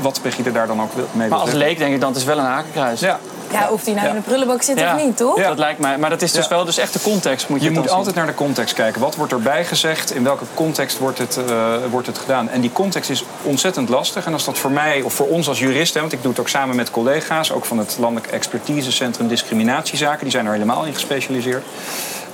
Wat 0.00 0.22
Pegida 0.22 0.50
daar 0.50 0.66
dan 0.66 0.80
ook 0.80 0.94
mee 0.94 1.28
wil 1.28 1.28
Maar 1.28 1.46
als 1.46 1.52
leek 1.52 1.78
denk 1.78 1.94
ik 1.94 2.00
dan, 2.00 2.08
het 2.08 2.18
is 2.18 2.24
wel 2.24 2.38
een 2.38 2.44
hakenkruis. 2.44 3.00
Ja, 3.00 3.20
Ja, 3.52 3.68
of 3.70 3.84
die 3.84 3.94
nou 3.94 4.06
Ja. 4.06 4.10
in 4.12 4.16
een 4.16 4.22
prullenbak 4.22 4.62
zit 4.62 4.78
Ja. 4.78 4.94
of 4.94 5.02
niet, 5.02 5.16
toch? 5.16 5.38
Ja. 5.38 5.48
Dat 5.48 5.58
lijkt 5.58 5.80
mij. 5.80 5.98
Maar 5.98 6.10
dat 6.10 6.22
is 6.22 6.32
dus 6.32 6.42
Ja. 6.48 6.50
wel 6.50 6.64
dus 6.64 6.78
echt 6.78 6.92
de 6.92 7.00
context. 7.00 7.48
Moet 7.48 7.62
je, 7.62 7.64
Je 7.64 7.70
moet 7.70 7.90
altijd 7.90 8.14
naar 8.14 8.26
de 8.26 8.34
context 8.34 8.74
kijken. 8.74 9.00
Wat 9.00 9.14
wordt 9.14 9.32
erbij 9.32 9.64
gezegd? 9.64 10.14
In 10.14 10.24
welke 10.24 10.44
context 10.54 10.98
wordt 10.98 11.18
het, 11.18 11.36
eh, 11.48 11.74
wordt 11.90 12.06
het 12.06 12.18
gedaan? 12.18 12.48
En 12.48 12.60
die 12.60 12.72
context 12.72 13.10
is 13.10 13.24
ontzettend 13.42 13.88
lastig. 13.88 14.26
En 14.26 14.32
als 14.32 14.44
dat 14.44 14.58
voor 14.58 14.70
mij 14.70 15.02
of 15.02 15.12
voor 15.14 15.26
ons 15.26 15.48
als 15.48 15.58
juristen... 15.58 16.00
want 16.00 16.12
ik 16.12 16.22
doe 16.22 16.30
het 16.30 16.40
ook 16.40 16.48
samen 16.48 16.76
met 16.76 16.90
collega's... 16.90 17.50
ook 17.52 17.64
van 17.64 17.78
het 17.78 17.96
Landelijk 18.00 18.32
Expertisecentrum 18.32 19.28
Discriminatiezaken... 19.28 20.22
die 20.22 20.30
zijn 20.30 20.46
er 20.46 20.52
helemaal 20.52 20.84
in 20.84 20.94
gespecialiseerd... 20.94 21.64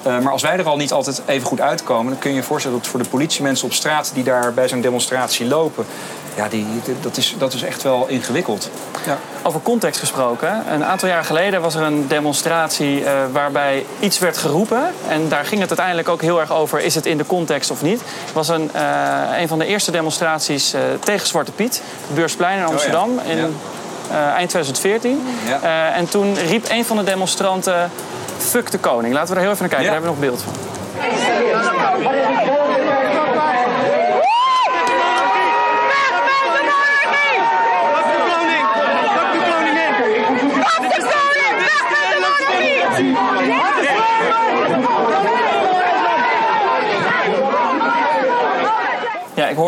Eh, 0.03 0.19
maar 0.19 0.33
als 0.33 0.43
wij 0.43 0.57
er 0.59 0.69
al 0.69 0.77
niet 0.77 0.93
altijd 0.93 1.23
even 1.27 1.47
goed 1.47 1.61
uitkomen... 1.61 2.13
dan 2.13 2.21
kun 2.21 2.31
je 2.31 2.37
je 2.37 2.43
voorstellen 2.43 2.79
dat 2.79 2.87
voor 2.87 3.03
de 3.03 3.09
politiemensen 3.09 3.67
op 3.67 3.73
straat... 3.73 4.11
die 4.15 4.25
daar 4.25 4.53
bij 4.55 4.69
zo'n 4.69 4.81
demonstratie 4.81 5.47
lopen... 5.47 5.87
ja, 6.35 6.49
die, 6.49 6.67
dat, 7.01 7.17
is, 7.17 7.35
dat 7.39 7.53
is 7.53 7.63
echt 7.63 7.83
wel 7.83 8.07
ingewikkeld. 8.09 8.71
Ja. 9.07 9.19
Over 9.43 9.61
context 9.63 10.01
gesproken. 10.01 10.63
Een 10.73 10.85
aantal 10.85 11.09
jaar 11.09 11.25
geleden 11.25 11.61
was 11.61 11.75
er 11.75 11.83
een 11.83 12.09
demonstratie 12.09 13.05
eh, 13.05 13.13
waarbij 13.33 13.87
iets 14.01 14.19
werd 14.19 14.37
geroepen. 14.37 14.83
En 15.09 15.29
daar 15.29 15.45
ging 15.45 15.61
het 15.61 15.69
uiteindelijk 15.69 16.09
ook 16.09 16.21
heel 16.23 16.41
erg 16.41 16.53
over: 16.53 16.81
is 16.81 16.95
het 16.95 17.07
in 17.07 17.17
de 17.19 17.27
context 17.27 17.71
of 17.71 17.83
niet? 17.83 18.01
Het 18.25 18.33
was 18.33 18.49
een, 18.49 18.71
eh, 18.73 19.41
een 19.41 19.49
van 19.49 19.59
de 19.59 19.67
eerste 19.67 19.91
demonstraties 19.91 20.73
eh, 20.73 20.81
tegen 21.01 21.27
Zwarte 21.27 21.53
Piet, 21.53 21.83
Beursplein 22.15 22.59
in 22.59 22.65
Amsterdam. 22.65 23.11
In, 23.27 23.37
Ja. 23.37 24.35
eind 24.35 24.49
2014. 24.51 25.27
Ja. 25.47 25.61
Eh, 25.63 25.97
en 25.99 26.09
toen 26.09 26.35
riep 26.35 26.67
een 26.71 26.85
van 26.85 26.97
de 26.97 27.05
demonstranten: 27.05 27.91
Fuck 28.39 28.71
de 28.71 28.79
koning. 28.79 29.15
Laten 29.15 29.29
we 29.29 29.35
er 29.35 29.41
heel 29.41 29.53
even 29.53 29.69
naar 29.69 29.77
kijken, 29.77 29.93
daar 29.93 30.03
hebben 30.03 30.21
we 30.21 30.29
nog 30.29 30.31
beeld 30.31 30.43
van. 30.43 30.82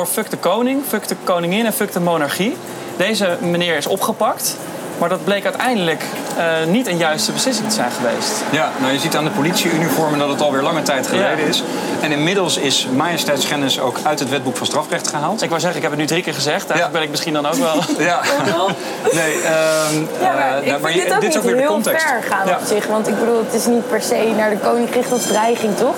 Hoor 0.04 0.12
fuck 0.12 0.30
de 0.30 0.36
koning, 0.36 0.82
fuck 0.88 1.08
de 1.08 1.16
koningin 1.24 1.66
en 1.66 1.72
fuck 1.72 1.92
de 1.92 2.00
monarchie. 2.00 2.56
Deze 2.96 3.36
meneer 3.40 3.76
is 3.76 3.86
opgepakt. 3.86 4.56
Maar 4.98 5.08
dat 5.08 5.24
bleek 5.24 5.44
uiteindelijk 5.44 6.02
eh, 6.36 6.44
niet 6.68 6.86
een 6.86 6.96
juiste 6.96 7.32
beslissing 7.32 7.68
te 7.68 7.74
zijn 7.74 7.90
geweest. 7.90 8.32
Ja, 8.50 8.70
nou 8.80 8.92
je 8.92 8.98
ziet 8.98 9.16
aan 9.16 9.24
de 9.24 9.30
politieuniformen 9.30 10.18
dat 10.18 10.28
het 10.28 10.40
alweer 10.40 10.62
lange 10.62 10.82
tijd 10.82 11.06
geleden 11.06 11.38
Ja. 11.38 11.46
is. 11.48 11.62
En 12.00 12.12
inmiddels 12.12 12.56
is 12.56 12.88
majesteitsschennis 12.96 13.80
ook 13.80 13.96
uit 14.02 14.18
het 14.18 14.28
wetboek 14.28 14.56
van 14.56 14.66
strafrecht 14.66 15.08
gehaald. 15.08 15.42
Ik 15.42 15.48
wou 15.48 15.60
zeggen, 15.60 15.76
ik 15.78 15.82
heb 15.82 15.90
het 15.92 16.00
nu 16.00 16.06
drie 16.06 16.22
keer 16.22 16.34
gezegd. 16.34 16.70
Eigenlijk 16.70 16.84
Ja. 16.86 16.90
ben 16.92 17.02
ik 17.02 17.10
misschien 17.10 17.32
dan 17.32 17.46
ook 17.46 17.54
wel... 17.54 17.74
Ja, 18.10 18.20
nee, 19.20 19.34
ehm, 19.34 19.94
Ja, 20.20 20.32
maar 20.34 20.56
eh, 20.62 20.66
ik 20.66 20.80
nou, 20.80 20.88
je- 20.92 21.00
dit 21.04 21.12
ook 21.14 21.20
dit 21.20 21.28
is 21.28 21.34
niet 21.34 21.36
ook 21.36 21.42
weer 21.42 21.54
de 21.54 21.60
heel 21.60 21.68
context. 21.70 22.06
ver 22.06 22.22
gaan 22.22 22.46
Ja. 22.46 22.58
op 22.60 22.66
zich. 22.66 22.86
Want 22.86 23.08
ik 23.08 23.18
bedoel, 23.18 23.38
het 23.44 23.54
is 23.54 23.66
niet 23.66 23.88
per 23.88 24.02
se 24.02 24.32
naar 24.36 24.50
de 24.50 24.56
koning 24.58 24.88
gericht 24.88 25.12
als 25.12 25.22
dreiging, 25.26 25.76
toch? 25.76 25.94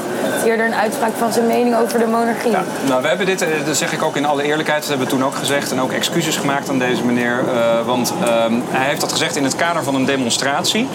Eerder 0.47 0.67
een 0.67 0.75
uitspraak 0.75 1.13
van 1.19 1.33
zijn 1.33 1.47
mening 1.47 1.77
over 1.77 1.99
de 1.99 2.07
monarchie. 2.07 2.51
Ja, 2.51 2.65
nou, 2.89 3.03
we 3.03 3.09
hebben 3.09 3.27
dit, 3.27 3.43
eh, 3.43 3.49
dat 3.65 3.77
zeg 3.77 3.93
ik 3.93 4.03
ook 4.03 4.17
in 4.17 4.25
alle 4.25 4.43
eerlijkheid, 4.43 4.81
dat 4.81 4.89
hebben 4.89 5.07
we 5.07 5.13
toen 5.13 5.25
ook 5.25 5.35
gezegd 5.35 5.73
en 5.73 5.81
ook 5.81 5.93
excuses 5.93 6.37
gemaakt 6.37 6.69
aan 6.69 6.79
deze 6.79 7.05
meneer. 7.05 7.45
eh, 7.49 7.87
want 7.87 8.13
ehm, 8.25 8.53
hij 8.71 8.87
heeft 8.87 9.01
dat 9.01 9.13
gezegd 9.13 9.37
in 9.37 9.45
het 9.45 9.57
kader 9.57 9.83
van 9.85 9.95
een 9.95 10.05
demonstratie. 10.05 10.89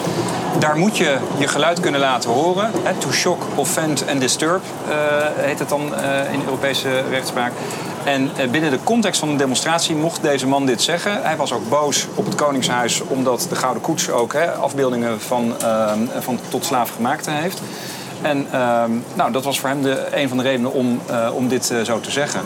Daar 0.59 0.77
moet 0.77 0.97
je 0.97 1.17
je 1.37 1.47
geluid 1.47 1.79
kunnen 1.79 1.99
laten 1.99 2.29
horen. 2.29 2.71
Hè, 2.83 2.93
to 2.93 3.11
shock, 3.11 3.43
offend 3.55 4.05
en 4.05 4.19
disturb 4.19 4.61
eh, 4.89 4.95
heet 5.35 5.59
het 5.59 5.69
dan 5.69 5.93
in 6.31 6.41
Europese 6.45 6.89
rechtspraak. 7.09 7.51
En 8.03 8.31
binnen 8.51 8.71
de 8.71 8.79
context 8.83 9.19
van 9.19 9.29
een 9.29 9.37
demonstratie 9.37 9.95
mocht 9.95 10.21
deze 10.21 10.47
man 10.47 10.65
dit 10.65 10.81
zeggen. 10.81 11.19
Hij 11.23 11.35
was 11.35 11.53
ook 11.53 11.69
boos 11.69 12.07
op 12.15 12.25
het 12.25 12.35
Koningshuis 12.35 13.01
omdat 13.01 13.45
de 13.49 13.55
Gouden 13.55 13.81
Koets 13.81 14.09
ook 14.09 14.33
hè, 14.33 14.51
afbeeldingen 14.51 15.21
van, 15.21 15.53
ehm, 15.61 15.99
van 16.19 16.39
tot 16.49 16.65
slaafgemaakte 16.65 17.31
heeft. 17.31 17.61
En 18.21 18.47
ehm, 18.51 18.91
nou, 19.13 19.31
dat 19.31 19.43
was 19.43 19.59
voor 19.59 19.69
hem 19.69 19.81
de, 19.81 20.07
een 20.11 20.27
van 20.27 20.37
de 20.37 20.43
redenen 20.43 20.73
om, 20.73 21.01
eh, 21.05 21.29
om 21.33 21.47
dit 21.47 21.71
eh, 21.71 21.81
zo 21.81 21.99
te 21.99 22.11
zeggen. 22.11 22.41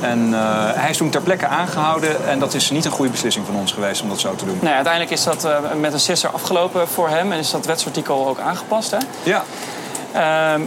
En 0.00 0.34
eh, 0.34 0.40
hij 0.74 0.90
is 0.90 0.96
toen 0.96 1.10
ter 1.10 1.22
plekke 1.22 1.46
aangehouden 1.46 2.28
en 2.28 2.38
dat 2.38 2.54
is 2.54 2.70
niet 2.70 2.84
een 2.84 2.90
goede 2.90 3.10
beslissing 3.10 3.46
van 3.46 3.54
ons 3.54 3.72
geweest 3.72 4.02
om 4.02 4.08
dat 4.08 4.20
zo 4.20 4.34
te 4.34 4.44
doen. 4.44 4.54
Nou 4.54 4.68
ja, 4.68 4.74
uiteindelijk 4.74 5.12
is 5.12 5.24
dat 5.24 5.48
met 5.80 5.92
een 5.92 6.00
sisser 6.00 6.30
afgelopen 6.30 6.88
voor 6.88 7.08
hem. 7.08 7.32
En 7.32 7.38
is 7.38 7.50
dat 7.50 7.66
wetsartikel 7.66 8.28
ook 8.28 8.38
aangepast, 8.38 8.90
hè? 8.90 8.98
Ja, 9.22 9.44
Ehm, 10.12 10.60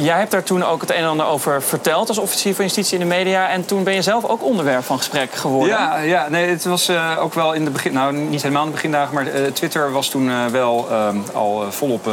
jij 0.00 0.18
hebt 0.18 0.30
daar 0.30 0.42
toen 0.42 0.64
ook 0.64 0.80
het 0.80 0.90
een 0.90 0.96
en 0.96 1.06
ander 1.06 1.26
over 1.26 1.62
verteld 1.62 2.08
als 2.08 2.18
officier 2.18 2.54
van 2.54 2.64
justitie 2.64 2.98
in 2.98 3.08
de 3.08 3.14
media. 3.14 3.48
En 3.48 3.64
toen 3.64 3.84
ben 3.84 3.94
je 3.94 4.02
zelf 4.02 4.24
ook 4.24 4.44
onderwerp 4.44 4.84
van 4.84 4.98
gesprek 4.98 5.32
geworden. 5.32 5.76
ja, 5.76 5.96
ja 5.96 6.28
nee, 6.28 6.48
het 6.48 6.64
was 6.64 6.90
ook 7.18 7.34
wel 7.34 7.52
in 7.52 7.64
de 7.64 7.70
begin, 7.70 7.92
nou 7.92 8.12
niet 8.14 8.42
helemaal 8.42 8.62
in 8.62 8.68
de 8.68 8.74
begindagen, 8.74 9.14
maar 9.14 9.26
Twitter 9.52 9.92
was 9.92 10.08
toen 10.08 10.50
wel 10.50 10.86
ehm, 10.90 11.16
al 11.32 11.64
volop 11.70 12.10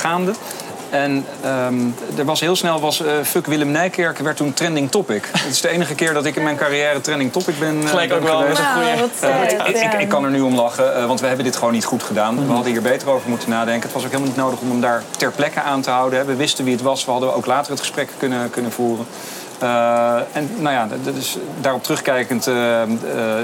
gaande. 0.00 0.32
En 0.90 1.26
ehm, 1.42 1.78
er 2.16 2.24
was 2.24 2.40
heel 2.40 2.56
snel, 2.56 2.80
was, 2.80 3.02
eh, 3.02 3.12
fuck 3.24 3.46
Willem 3.46 3.70
Nijkerk 3.70 4.18
werd 4.18 4.36
toen 4.36 4.52
trending 4.52 4.90
topic. 4.90 5.28
Het 5.38 5.50
is 5.52 5.60
de 5.60 5.68
enige 5.68 5.94
keer 5.94 6.14
dat 6.14 6.24
ik 6.24 6.36
in 6.36 6.42
mijn 6.42 6.56
carrière 6.56 7.00
trending 7.00 7.32
topic 7.32 7.58
ben, 7.58 7.82
eh, 7.82 7.88
Gelijk 7.88 8.08
ben 8.08 8.18
ook 8.18 8.24
wel. 8.24 8.38
geweest. 8.38 8.60
Nou, 8.60 8.98
wat 9.00 9.30
Eh, 9.30 9.82
ik, 9.92 9.92
ik, 10.00 10.08
kan 10.08 10.24
er 10.24 10.30
nu 10.30 10.40
om 10.40 10.54
lachen, 10.54 10.96
eh, 10.96 11.06
want 11.06 11.20
we 11.20 11.26
hebben 11.26 11.44
dit 11.44 11.56
gewoon 11.56 11.72
niet 11.72 11.84
goed 11.84 12.02
gedaan. 12.02 12.46
We 12.46 12.52
hadden 12.52 12.72
hier 12.72 12.82
beter 12.82 13.10
over 13.10 13.28
moeten 13.28 13.50
nadenken. 13.50 13.82
Het 13.82 13.92
was 13.92 14.02
ook 14.04 14.10
helemaal 14.10 14.28
niet 14.32 14.42
nodig 14.42 14.60
om 14.60 14.70
hem 14.70 14.80
daar 14.80 15.02
ter 15.16 15.32
plekke 15.32 15.60
aan 15.60 15.80
te 15.80 15.90
houden. 15.90 16.18
hè. 16.18 16.24
We 16.24 16.36
wisten 16.36 16.64
wie 16.64 16.74
het 16.74 16.82
was. 16.82 17.04
We 17.04 17.10
hadden 17.10 17.34
ook 17.34 17.46
later 17.46 17.70
het 17.70 17.80
gesprek 17.80 18.08
kunnen, 18.18 18.50
kunnen 18.50 18.72
voeren. 18.72 19.06
Eh, 19.60 20.14
en 20.32 20.50
nou 20.58 20.74
ja, 20.74 20.88
dus 21.14 21.36
daarop 21.60 21.82
terugkijkend 21.82 22.46
eh, 22.46 22.82
eh, 22.82 22.88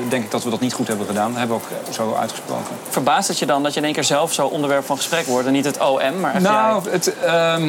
denk 0.09 0.25
ik 0.25 0.31
dat 0.31 0.45
we 0.45 0.51
dat 0.51 0.61
niet 0.61 0.73
goed 0.73 0.89
hebben 0.89 1.07
gedaan. 1.07 1.31
Dat 1.31 1.39
hebben 1.39 1.57
we 1.57 1.63
ook 1.63 1.95
zo 1.95 2.15
uitgesproken. 2.15 2.77
Verbaast 2.89 3.29
het 3.29 3.39
je 3.39 3.47
dan 3.47 3.63
dat 3.63 3.73
je 3.73 3.79
in 3.79 3.85
één 3.85 3.95
keer 3.95 4.05
zelf 4.05 4.33
zo 4.33 4.47
onderwerp 4.47 4.87
van 4.87 4.97
gesprek 4.97 5.27
wordt 5.27 5.47
en 5.47 5.53
niet 5.53 5.65
het 5.65 5.79
OM, 5.79 6.21
maar 6.21 6.35
echt 6.35 6.43
Nou, 6.43 6.83
jij? 6.83 6.93
het, 6.93 7.21
ehm, 7.21 7.69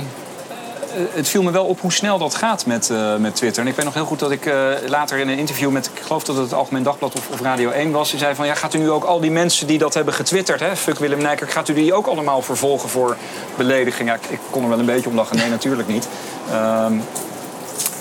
het 1.14 1.28
viel 1.28 1.44
me 1.44 1.52
wel 1.52 1.66
op 1.66 1.82
hoe 1.82 1.92
snel 1.92 2.18
dat 2.18 2.36
gaat 2.36 2.66
met, 2.66 2.92
met 3.20 3.36
Twitter. 3.36 3.64
En 3.64 3.70
ik 3.70 3.76
weet 3.76 3.86
nog 3.86 3.94
heel 3.94 4.06
goed 4.06 4.20
dat 4.20 4.32
ik 4.32 4.52
later 4.88 5.18
in 5.18 5.30
een 5.30 5.38
interview 5.38 5.70
met, 5.70 5.90
ik 5.94 6.02
geloof 6.02 6.24
dat 6.24 6.36
het 6.36 6.44
het 6.44 6.54
Algemeen 6.54 6.84
Dagblad 6.84 7.16
of, 7.16 7.30
of 7.32 7.42
Radio 7.42 7.70
1 7.70 7.92
was, 7.92 8.10
die 8.10 8.20
zei 8.20 8.36
van 8.36 8.46
ja, 8.46 8.54
gaat 8.54 8.74
u 8.74 8.78
nu 8.78 8.90
ook 8.90 9.04
al 9.04 9.20
die 9.20 9.32
mensen 9.32 9.68
die 9.68 9.78
dat 9.78 9.94
hebben 9.94 10.14
getwitterd, 10.14 10.60
hè, 10.60 10.76
fuck 10.76 11.00
Willem 11.00 11.22
Nijkerk, 11.22 11.52
gaat 11.52 11.68
u 11.68 11.74
die 11.74 11.94
ook 11.94 12.08
allemaal 12.08 12.42
vervolgen 12.42 12.90
voor 12.90 13.18
belediging? 13.56 14.10
Ja, 14.10 14.16
ik, 14.16 14.26
ik 14.30 14.40
kon 14.50 14.64
er 14.64 14.70
wel 14.70 14.80
een 14.80 14.86
beetje 14.86 15.10
om 15.10 15.16
lachen, 15.16 15.38
nee, 15.38 15.50
natuurlijk 15.50 15.88
niet. 15.88 16.08
Ehm, 16.52 16.94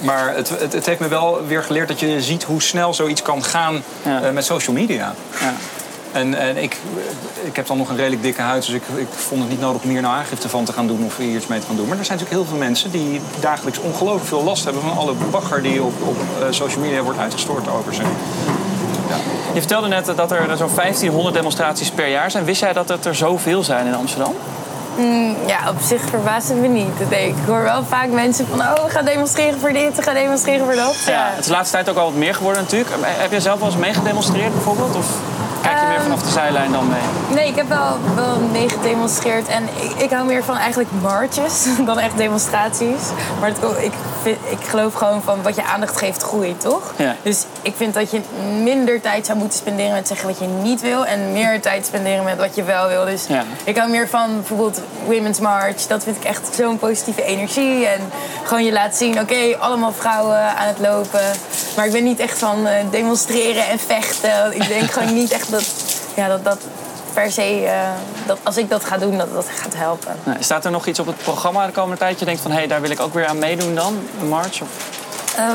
maar 0.02 0.34
het, 0.34 0.48
het, 0.48 0.72
het 0.72 0.86
heeft 0.86 1.00
me 1.00 1.08
wel 1.08 1.46
weer 1.46 1.62
geleerd 1.62 1.88
dat 1.88 2.00
je 2.00 2.20
ziet 2.22 2.42
hoe 2.44 2.62
snel 2.62 2.94
zoiets 2.94 3.22
kan 3.22 3.44
gaan 3.44 3.82
Ja. 4.02 4.22
eh, 4.22 4.30
met 4.30 4.44
social 4.44 4.76
media. 4.76 5.14
Ja. 5.40 5.54
En, 6.12 6.34
en 6.34 6.56
ik, 6.56 6.76
ik 7.42 7.56
heb 7.56 7.66
dan 7.66 7.76
nog 7.76 7.88
een 7.88 7.96
redelijk 7.96 8.22
dikke 8.22 8.40
huid, 8.40 8.66
dus 8.66 8.74
ik, 8.74 8.82
ik 8.96 9.06
vond 9.10 9.40
het 9.40 9.50
niet 9.50 9.60
nodig 9.60 9.82
om 9.82 9.90
hier 9.90 10.00
nou 10.00 10.14
aangifte 10.14 10.48
van 10.48 10.64
te 10.64 10.72
gaan 10.72 10.86
doen 10.86 11.04
of 11.04 11.16
hier 11.16 11.36
iets 11.36 11.46
mee 11.46 11.60
te 11.60 11.66
gaan 11.66 11.76
doen. 11.76 11.88
Maar 11.88 11.98
er 11.98 12.04
zijn 12.04 12.18
natuurlijk 12.18 12.46
heel 12.46 12.56
veel 12.56 12.66
mensen 12.66 12.90
die 12.90 13.20
dagelijks 13.40 13.78
ongelooflijk 13.78 14.26
veel 14.26 14.44
last 14.44 14.64
hebben 14.64 14.82
van 14.82 14.96
alle 14.96 15.12
bagger 15.30 15.62
die 15.62 15.82
op, 15.82 15.94
op 16.02 16.16
eh, 16.40 16.46
social 16.50 16.80
media 16.80 17.00
wordt 17.02 17.18
uitgestort 17.18 17.68
over 17.68 17.94
ze. 17.94 18.02
Je 19.52 19.60
vertelde 19.60 19.88
net 19.88 20.12
dat 20.16 20.32
er 20.32 20.56
zo'n 20.56 20.74
1500 20.74 21.34
demonstraties 21.34 21.90
per 21.90 22.08
jaar 22.08 22.30
zijn. 22.30 22.44
Wist 22.44 22.60
jij 22.60 22.72
dat 22.72 22.88
het 22.88 23.04
er 23.04 23.14
zoveel 23.14 23.62
zijn 23.64 23.86
in 23.86 23.94
Amsterdam? 23.94 24.34
Ja, 25.46 25.70
op 25.70 25.80
zich 25.80 26.00
verbaast 26.00 26.48
het 26.48 26.58
me 26.58 26.66
niet. 26.66 27.00
Ik 27.10 27.34
hoor 27.46 27.62
wel 27.62 27.84
vaak 27.84 28.08
mensen 28.08 28.46
van, 28.46 28.60
oh, 28.60 28.84
we 28.84 28.90
gaan 28.90 29.04
demonstreren 29.04 29.60
voor 29.60 29.72
dit, 29.72 29.96
we 29.96 30.02
gaan 30.02 30.14
demonstreren 30.14 30.64
voor 30.64 30.74
dat. 30.74 30.96
Ja. 31.06 31.28
Het 31.30 31.38
is 31.38 31.46
de 31.46 31.52
laatste 31.52 31.74
tijd 31.74 31.88
ook 31.88 31.96
al 31.96 32.04
wat 32.04 32.14
meer 32.14 32.34
geworden 32.34 32.62
natuurlijk. 32.62 32.90
Heb 33.02 33.30
jij 33.30 33.40
zelf 33.40 33.58
wel 33.58 33.68
eens 33.68 33.76
meegedemonstreerd 33.76 34.52
bijvoorbeeld? 34.52 34.96
Of 34.96 35.06
kijk 35.68 35.80
je 35.80 35.86
meer 35.86 36.00
vanaf 36.02 36.22
de 36.22 36.30
zijlijn 36.30 36.72
dan 36.72 36.88
mee? 36.88 37.36
Nee, 37.36 37.48
ik 37.48 37.56
heb 37.56 37.68
wel, 37.68 37.98
wel 38.14 38.38
meegedemonstreerd 38.52 39.48
en 39.48 39.62
ik, 39.80 40.02
ik 40.02 40.10
hou 40.10 40.26
meer 40.26 40.44
van 40.44 40.56
eigenlijk 40.56 40.90
marches 41.02 41.66
dan 41.86 41.98
echt 41.98 42.16
demonstraties. 42.16 43.00
Maar 43.40 43.48
het, 43.48 43.58
ik, 43.84 43.92
vind, 44.22 44.38
ik 44.50 44.66
geloof 44.68 44.94
gewoon 44.94 45.22
van 45.22 45.42
wat 45.42 45.54
je 45.56 45.64
aandacht 45.64 45.96
geeft 45.96 46.22
groeit, 46.22 46.60
toch? 46.60 46.92
Ja. 46.96 47.14
Dus 47.22 47.44
ik 47.62 47.74
vind 47.76 47.94
dat 47.94 48.10
je 48.10 48.20
minder 48.62 49.00
tijd 49.00 49.26
zou 49.26 49.38
moeten 49.38 49.58
spenderen 49.58 49.92
met 49.92 50.08
zeggen 50.08 50.28
wat 50.28 50.38
je 50.38 50.46
niet 50.46 50.80
wil 50.80 51.06
en 51.06 51.32
meer 51.32 51.60
tijd 51.60 51.86
spenderen 51.86 52.24
met 52.24 52.36
wat 52.38 52.54
je 52.54 52.62
wel 52.62 52.88
wil. 52.88 53.04
Dus 53.04 53.26
Ja. 53.26 53.44
ik 53.64 53.76
hou 53.76 53.90
meer 53.90 54.08
van 54.08 54.34
bijvoorbeeld 54.34 54.80
Women's 55.06 55.40
March. 55.40 55.86
Dat 55.86 56.04
vind 56.04 56.16
ik 56.16 56.24
echt 56.24 56.54
zo'n 56.54 56.78
positieve 56.78 57.22
energie. 57.24 57.86
En 57.86 58.00
gewoon 58.44 58.64
je 58.64 58.72
laat 58.72 58.94
zien, 58.96 59.20
oké, 59.20 59.56
allemaal 59.58 59.92
vrouwen 59.92 60.56
aan 60.56 60.66
het 60.66 60.78
lopen. 60.78 61.20
Maar 61.76 61.86
ik 61.86 61.92
ben 61.92 62.04
niet 62.04 62.20
echt 62.20 62.38
van 62.38 62.66
eh, 62.66 62.84
demonstreren 62.90 63.68
en 63.68 63.78
vechten. 63.78 64.54
Ik 64.54 64.68
denk 64.68 64.90
gewoon 64.90 65.14
niet 65.14 65.30
echt 65.30 65.50
dat 65.50 65.64
ja, 66.14 66.28
dat, 66.28 66.44
dat 66.44 66.58
per 67.12 67.32
se, 67.32 67.66
eh, 67.66 67.88
dat 68.26 68.38
als 68.42 68.56
ik 68.56 68.70
dat 68.70 68.84
ga 68.84 68.98
doen, 68.98 69.18
dat 69.18 69.32
dat 69.32 69.46
gaat 69.54 69.74
helpen. 69.74 70.16
Nee, 70.24 70.36
staat 70.40 70.64
er 70.64 70.70
nog 70.70 70.86
iets 70.86 70.98
op 70.98 71.06
het 71.06 71.16
programma 71.16 71.66
de 71.66 71.72
komende 71.72 71.96
tijd? 71.96 72.18
Je 72.18 72.24
denkt 72.24 72.40
van, 72.40 72.50
hé, 72.50 72.56
hey, 72.56 72.66
daar 72.66 72.80
wil 72.80 72.90
ik 72.90 73.00
ook 73.00 73.14
weer 73.14 73.26
aan 73.26 73.38
meedoen 73.38 73.74
dan? 73.74 74.08
Een 74.20 74.28
march? 74.28 74.62
Of... 74.62 74.68
Ehm, 75.36 75.54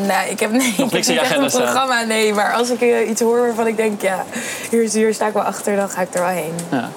nee, 0.00 0.30
ik 0.30 0.40
heb, 0.40 0.50
nee, 0.50 0.68
ik 0.68 0.76
heb 0.76 0.90
niks 0.90 1.08
in 1.08 1.14
je 1.14 1.20
agenda 1.20 1.48
staan? 1.48 1.62
programma, 1.62 2.02
nee. 2.02 2.34
Maar 2.34 2.52
als 2.52 2.70
ik 2.70 2.80
eh, 2.80 3.08
iets 3.08 3.20
hoor 3.20 3.40
waarvan 3.40 3.66
ik 3.66 3.76
denk, 3.76 4.02
ja, 4.02 4.24
hier, 4.70 4.90
hier 4.90 5.14
sta 5.14 5.26
ik 5.26 5.32
wel 5.32 5.42
achter, 5.42 5.76
dan 5.76 5.90
ga 5.90 6.00
ik 6.00 6.14
er 6.14 6.20
wel 6.20 6.28
heen. 6.28 6.54
Ja. 6.70 6.88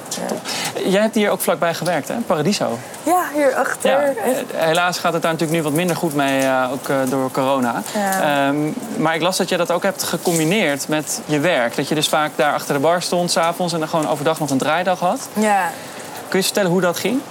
Jij 0.86 1.02
hebt 1.02 1.16
hier 1.16 1.30
ook 1.30 1.42
vlakbij 1.42 1.74
gewerkt, 1.74 2.08
hè? 2.08 2.16
Paradiso. 2.26 2.78
Ja, 3.04 3.24
hier 3.34 3.56
achter. 3.56 3.92
Ja, 3.92 4.02
eh, 4.02 4.66
helaas 4.66 5.00
gaat 5.00 5.14
het 5.14 5.22
daar 5.22 5.32
natuurlijk 5.32 5.60
nu 5.60 5.64
wat 5.64 5.74
minder 5.74 5.96
goed 5.96 6.16
mee, 6.16 6.42
eh, 6.42 6.72
ook 6.72 7.10
door 7.10 7.32
corona. 7.32 7.82
Ja. 7.94 8.48
Ehm, 8.48 8.58
maar 8.98 9.16
ik 9.16 9.22
las 9.22 9.38
dat 9.38 9.50
je 9.50 9.58
dat 9.58 9.72
ook 9.72 9.84
hebt 9.84 10.04
gecombineerd 10.04 10.88
met 10.88 11.22
je 11.26 11.40
werk. 11.40 11.76
Dat 11.76 11.88
je 11.88 11.96
dus 11.96 12.08
vaak 12.08 12.32
daar 12.36 12.54
achter 12.54 12.74
de 12.74 12.80
bar 12.80 13.02
stond, 13.02 13.32
s'avonds, 13.32 13.74
en 13.74 13.80
dan 13.80 13.88
gewoon 13.88 14.10
overdag 14.10 14.40
nog 14.40 14.50
een 14.50 14.58
draaidag 14.58 15.00
had. 15.00 15.28
Ja. 15.34 15.72
Kun 16.28 16.40
je 16.40 16.46
vertellen 16.46 16.72
hoe 16.72 16.82
dat 16.82 17.00
ging? 17.00 17.22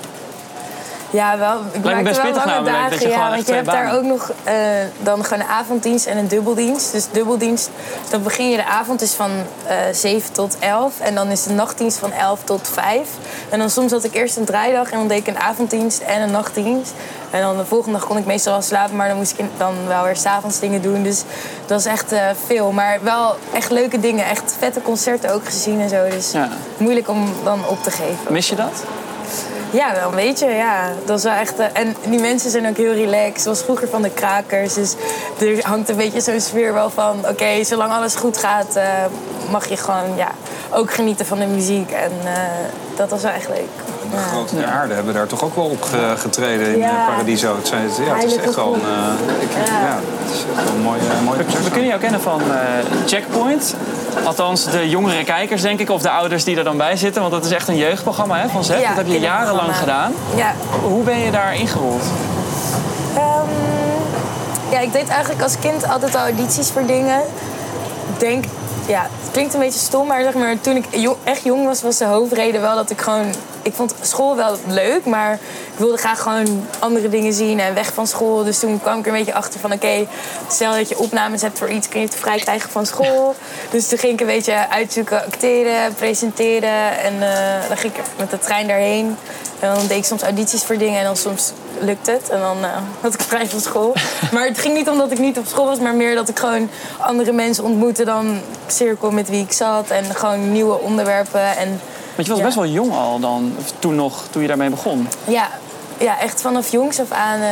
Ja, 1.15 1.39
wel. 1.39 1.61
Ik 1.73 1.85
maakte 1.85 2.23
wel 2.23 2.33
lange 2.33 2.47
namelijk, 2.47 2.67
dagen, 2.91 3.09
ja, 3.09 3.31
want 3.31 3.47
je 3.47 3.53
hebt 3.55 3.67
daar 3.67 3.95
ook 3.97 4.03
nog 4.03 4.33
eh, 4.45 4.55
dan 5.03 5.25
gewoon 5.25 5.43
een 5.43 5.51
avonddienst 5.51 6.07
en 6.07 6.17
een 6.17 6.29
dubbeldienst. 6.29 6.93
Dus 6.93 7.07
dubbeldienst, 7.11 7.71
dan 8.11 8.23
begin 8.23 8.51
je 8.51 8.57
de 8.57 8.65
avond 8.65 9.03
is 9.03 9.13
van 9.13 9.31
eh 9.67 9.77
7 9.93 10.33
tot 10.33 10.57
11 10.59 11.01
en 11.01 11.15
dan 11.15 11.29
is 11.29 11.43
de 11.43 11.53
nachtdienst 11.53 11.99
van 11.99 12.13
11 12.13 12.41
tot 12.45 12.69
5. 12.73 13.09
En 13.51 13.59
dan 13.59 13.71
soms 13.71 13.93
had 13.93 14.05
ik 14.05 14.15
eerst 14.15 14.37
een 14.37 14.45
draaidag 14.45 14.91
en 14.91 14.99
dan 14.99 15.09
deed 15.09 15.19
ik 15.19 15.27
een 15.27 15.39
avonddienst 15.39 16.01
en 16.01 16.23
een 16.23 16.31
nachtdienst. 16.31 16.93
En 17.31 17.41
dan 17.43 17.57
de 17.57 17.65
volgende 17.65 17.99
dag 17.99 18.07
kon 18.07 18.17
ik 18.17 18.27
meestal 18.27 18.53
wel 18.53 18.63
slapen, 18.63 18.97
maar 18.97 19.09
dan 19.09 19.17
moest 19.17 19.39
ik 19.39 19.47
dan 19.57 19.75
wel 19.87 20.05
weer 20.05 20.17
s'avonds 20.17 20.59
dingen 20.61 20.83
doen. 20.83 21.03
Dus 21.03 21.23
dat 21.67 21.83
was 21.83 21.93
echt 21.93 22.13
eh, 22.13 22.21
veel. 22.47 22.73
Maar 22.73 22.99
wel 23.03 23.37
echt 23.53 23.71
leuke 23.71 24.01
dingen, 24.01 24.25
echt 24.27 24.57
vette 24.59 24.83
concerten 24.83 25.33
ook 25.33 25.45
gezien 25.45 25.81
en 25.81 25.89
zo. 25.89 26.09
Dus 26.09 26.33
Ja. 26.33 26.49
moeilijk 26.77 27.09
om 27.09 27.33
dan 27.45 27.67
op 27.69 27.83
te 27.83 27.91
geven. 27.91 28.17
Mis 28.33 28.49
je 28.49 28.55
dat? 28.57 28.85
Ja, 29.75 29.95
wel 29.95 30.09
een 30.09 30.15
beetje, 30.15 30.51
ja. 30.51 30.93
Dat 31.05 31.19
is 31.19 31.25
echt... 31.25 31.59
eh, 31.59 31.67
en 31.73 31.97
die 32.09 32.21
mensen 32.21 32.51
zijn 32.51 32.69
ook 32.69 32.77
heel 32.77 32.93
relaxed. 32.93 33.45
Was 33.45 33.63
vroeger 33.63 33.89
van 33.89 34.03
de 34.03 34.11
krakers. 34.11 34.75
Dus 34.75 34.95
er 35.41 35.67
hangt 35.67 35.89
een 35.89 35.97
beetje 35.97 36.21
zo'n 36.21 36.41
sfeer 36.41 36.75
wel 36.75 36.91
van... 36.91 37.29
Oké, 37.29 37.65
zolang 37.65 37.93
alles 37.93 38.15
goed 38.15 38.39
gaat, 38.39 38.77
eh, 38.77 39.05
mag 39.51 39.69
je 39.69 39.77
gewoon 39.77 40.17
ja, 40.17 40.31
ook 40.71 40.93
genieten 40.93 41.27
van 41.27 41.39
de 41.39 41.47
muziek. 41.47 41.91
En 41.91 42.13
eh, 42.25 42.33
dat 42.97 43.11
was 43.11 43.23
wel. 43.23 43.33
De 44.15 44.21
grote 44.31 44.57
der 44.57 44.67
aarde 44.67 44.95
hebben 44.95 45.15
daar 45.15 45.27
toch 45.27 45.45
ook 45.45 45.55
wel 45.55 45.65
op 45.65 45.83
ge- 45.83 46.15
getreden 46.17 46.73
in 46.73 46.79
Ja. 46.79 46.89
eh, 46.91 47.07
Paradiso. 47.07 47.57
Het, 47.57 47.67
zijn, 47.67 47.83
ja, 48.07 48.15
het 48.15 48.25
is 48.25 48.37
echt 48.37 48.55
wel 48.55 48.75
een, 48.75 48.81
eh, 48.81 49.43
ik, 49.43 49.51
Ja. 49.67 49.81
ja. 49.81 49.99
het 50.25 50.35
is 50.35 50.45
echt 50.57 50.65
wel 50.65 50.75
een 50.75 50.83
mooie, 50.83 51.01
mooie 51.25 51.39
We 51.63 51.71
kunnen 51.71 51.89
jou 51.89 52.01
kennen 52.01 52.21
van 52.21 52.41
eh, 52.41 52.57
Checkpoint. 53.07 53.75
Althans, 54.25 54.65
de 54.71 54.89
jongere 54.89 55.25
kijkers, 55.25 55.63
denk 55.63 55.81
ik, 55.81 55.91
of 55.91 56.03
de 56.03 56.11
ouders 56.11 56.45
die 56.45 56.57
er 56.57 56.65
dan 56.65 56.77
bij 56.77 56.97
zitten. 56.97 57.21
Want 57.21 57.33
dat 57.35 57.45
is 57.45 57.51
echt 57.51 57.69
een 57.69 57.77
jeugdprogramma 57.77 58.37
hè, 58.39 58.49
van 58.49 58.65
ZEP. 58.65 58.81
Ja, 58.81 58.89
dat 58.89 58.97
heb 58.97 59.07
je 59.07 59.21
jarenlang 59.21 59.77
gedaan. 59.77 60.13
Ja. 60.35 60.53
Hoe 60.83 61.03
ben 61.05 61.19
je 61.19 61.31
daar 61.31 61.55
ingerold? 61.55 62.03
Ehm, 63.17 63.49
ja, 64.71 64.79
ik 64.79 64.93
deed 64.93 65.09
eigenlijk 65.09 65.43
als 65.43 65.59
kind 65.61 65.89
altijd 65.89 66.15
al 66.15 66.21
audities 66.21 66.71
voor 66.71 66.87
dingen. 66.87 67.19
Ik 68.15 68.21
denk, 68.21 68.45
ja, 68.87 69.01
het 69.23 69.31
klinkt 69.33 69.55
een 69.55 69.61
beetje 69.61 69.81
stom, 69.81 70.07
maar 70.07 70.23
zeg 70.23 70.35
maar, 70.35 70.61
toen 70.61 70.77
ik 70.77 70.85
jo- 70.91 71.19
echt 71.25 71.45
jong 71.45 71.67
was, 71.67 71.83
was 71.83 71.97
de 71.99 72.05
hoofdreden 72.05 72.61
wel 72.61 72.75
dat 72.75 72.91
ik 72.91 73.01
gewoon... 73.01 73.35
Ik 73.65 73.75
vond 73.75 73.95
school 74.01 74.37
wel 74.37 74.57
leuk, 74.67 75.05
maar 75.05 75.33
ik 75.33 75.79
wilde 75.79 75.97
graag 75.97 76.23
gewoon 76.23 76.67
andere 76.79 77.09
dingen 77.09 77.33
zien 77.33 77.61
en 77.61 77.75
weg 77.75 77.93
van 77.93 78.07
school. 78.07 78.45
Dus 78.45 78.59
toen 78.59 78.81
kwam 78.81 78.99
ik 78.99 79.07
er 79.07 79.13
een 79.13 79.19
beetje 79.19 79.35
achter 79.35 79.61
van, 79.61 79.73
oké, 79.73 80.07
stel 80.49 80.73
dat 80.73 80.89
je 80.89 80.99
opnames 80.99 81.43
hebt 81.43 81.59
voor 81.59 81.69
iets, 81.69 81.89
kun 81.89 82.01
je 82.01 82.07
het 82.07 82.17
vrij 82.17 82.39
krijgen 82.39 82.71
van 82.71 82.87
school. 82.87 83.35
Dus 83.71 83.89
toen 83.89 83.99
ging 83.99 84.13
ik 84.13 84.21
een 84.21 84.27
beetje 84.27 84.69
uitzoeken, 84.69 85.25
acteren, 85.25 85.95
presenteren 85.95 86.99
en 86.99 87.23
eh, 87.23 87.69
dan 87.69 87.77
ging 87.77 87.93
ik 87.97 88.03
met 88.17 88.31
de 88.31 88.39
trein 88.39 88.67
daarheen. 88.67 89.17
En 89.61 89.75
dan 89.75 89.87
deed 89.87 89.97
ik 89.97 90.05
soms 90.05 90.23
audities 90.23 90.63
voor 90.63 90.79
dingen 90.79 90.99
en 90.99 91.05
dan 91.05 91.17
soms 91.17 91.53
lukt 91.79 92.07
het. 92.07 92.29
En 92.31 92.41
dan 92.41 92.65
eh, 92.65 92.71
had 93.01 93.15
ik 93.15 93.21
vrij 93.21 93.47
van 93.47 93.61
school. 93.61 93.95
Maar 94.33 94.47
het 94.47 94.59
ging 94.59 94.75
niet 94.75 94.89
omdat 94.89 95.11
ik 95.11 95.19
niet 95.19 95.39
op 95.39 95.47
school 95.47 95.67
was, 95.67 95.79
maar 95.79 95.95
meer 95.95 96.15
dat 96.15 96.29
ik 96.29 96.39
gewoon 96.39 96.71
andere 96.99 97.33
mensen 97.33 97.65
ontmoette 97.65 98.05
dan 98.05 98.41
cirkel 98.67 99.11
met 99.11 99.29
wie 99.29 99.43
ik 99.43 99.53
zat. 99.53 99.91
En 99.91 100.05
gewoon 100.15 100.53
nieuwe 100.53 100.81
onderwerpen. 100.81 101.57
En 101.57 101.81
Want 102.15 102.27
je 102.27 102.29
was 102.29 102.39
Ja. 102.39 102.45
best 102.45 102.57
wel 102.57 102.67
jong 102.67 102.93
al 102.93 103.19
dan, 103.21 103.57
toen 103.79 103.95
nog, 103.95 104.25
toen 104.31 104.43
je 104.43 104.49
daarmee 104.49 104.71
begon. 104.71 105.09
ja, 105.25 105.49
ja 105.99 106.21
echt 106.21 106.41
vanaf 106.41 106.71
jongs 106.71 107.01
af 107.01 107.11
aan 107.11 107.41
eh, 107.41 107.49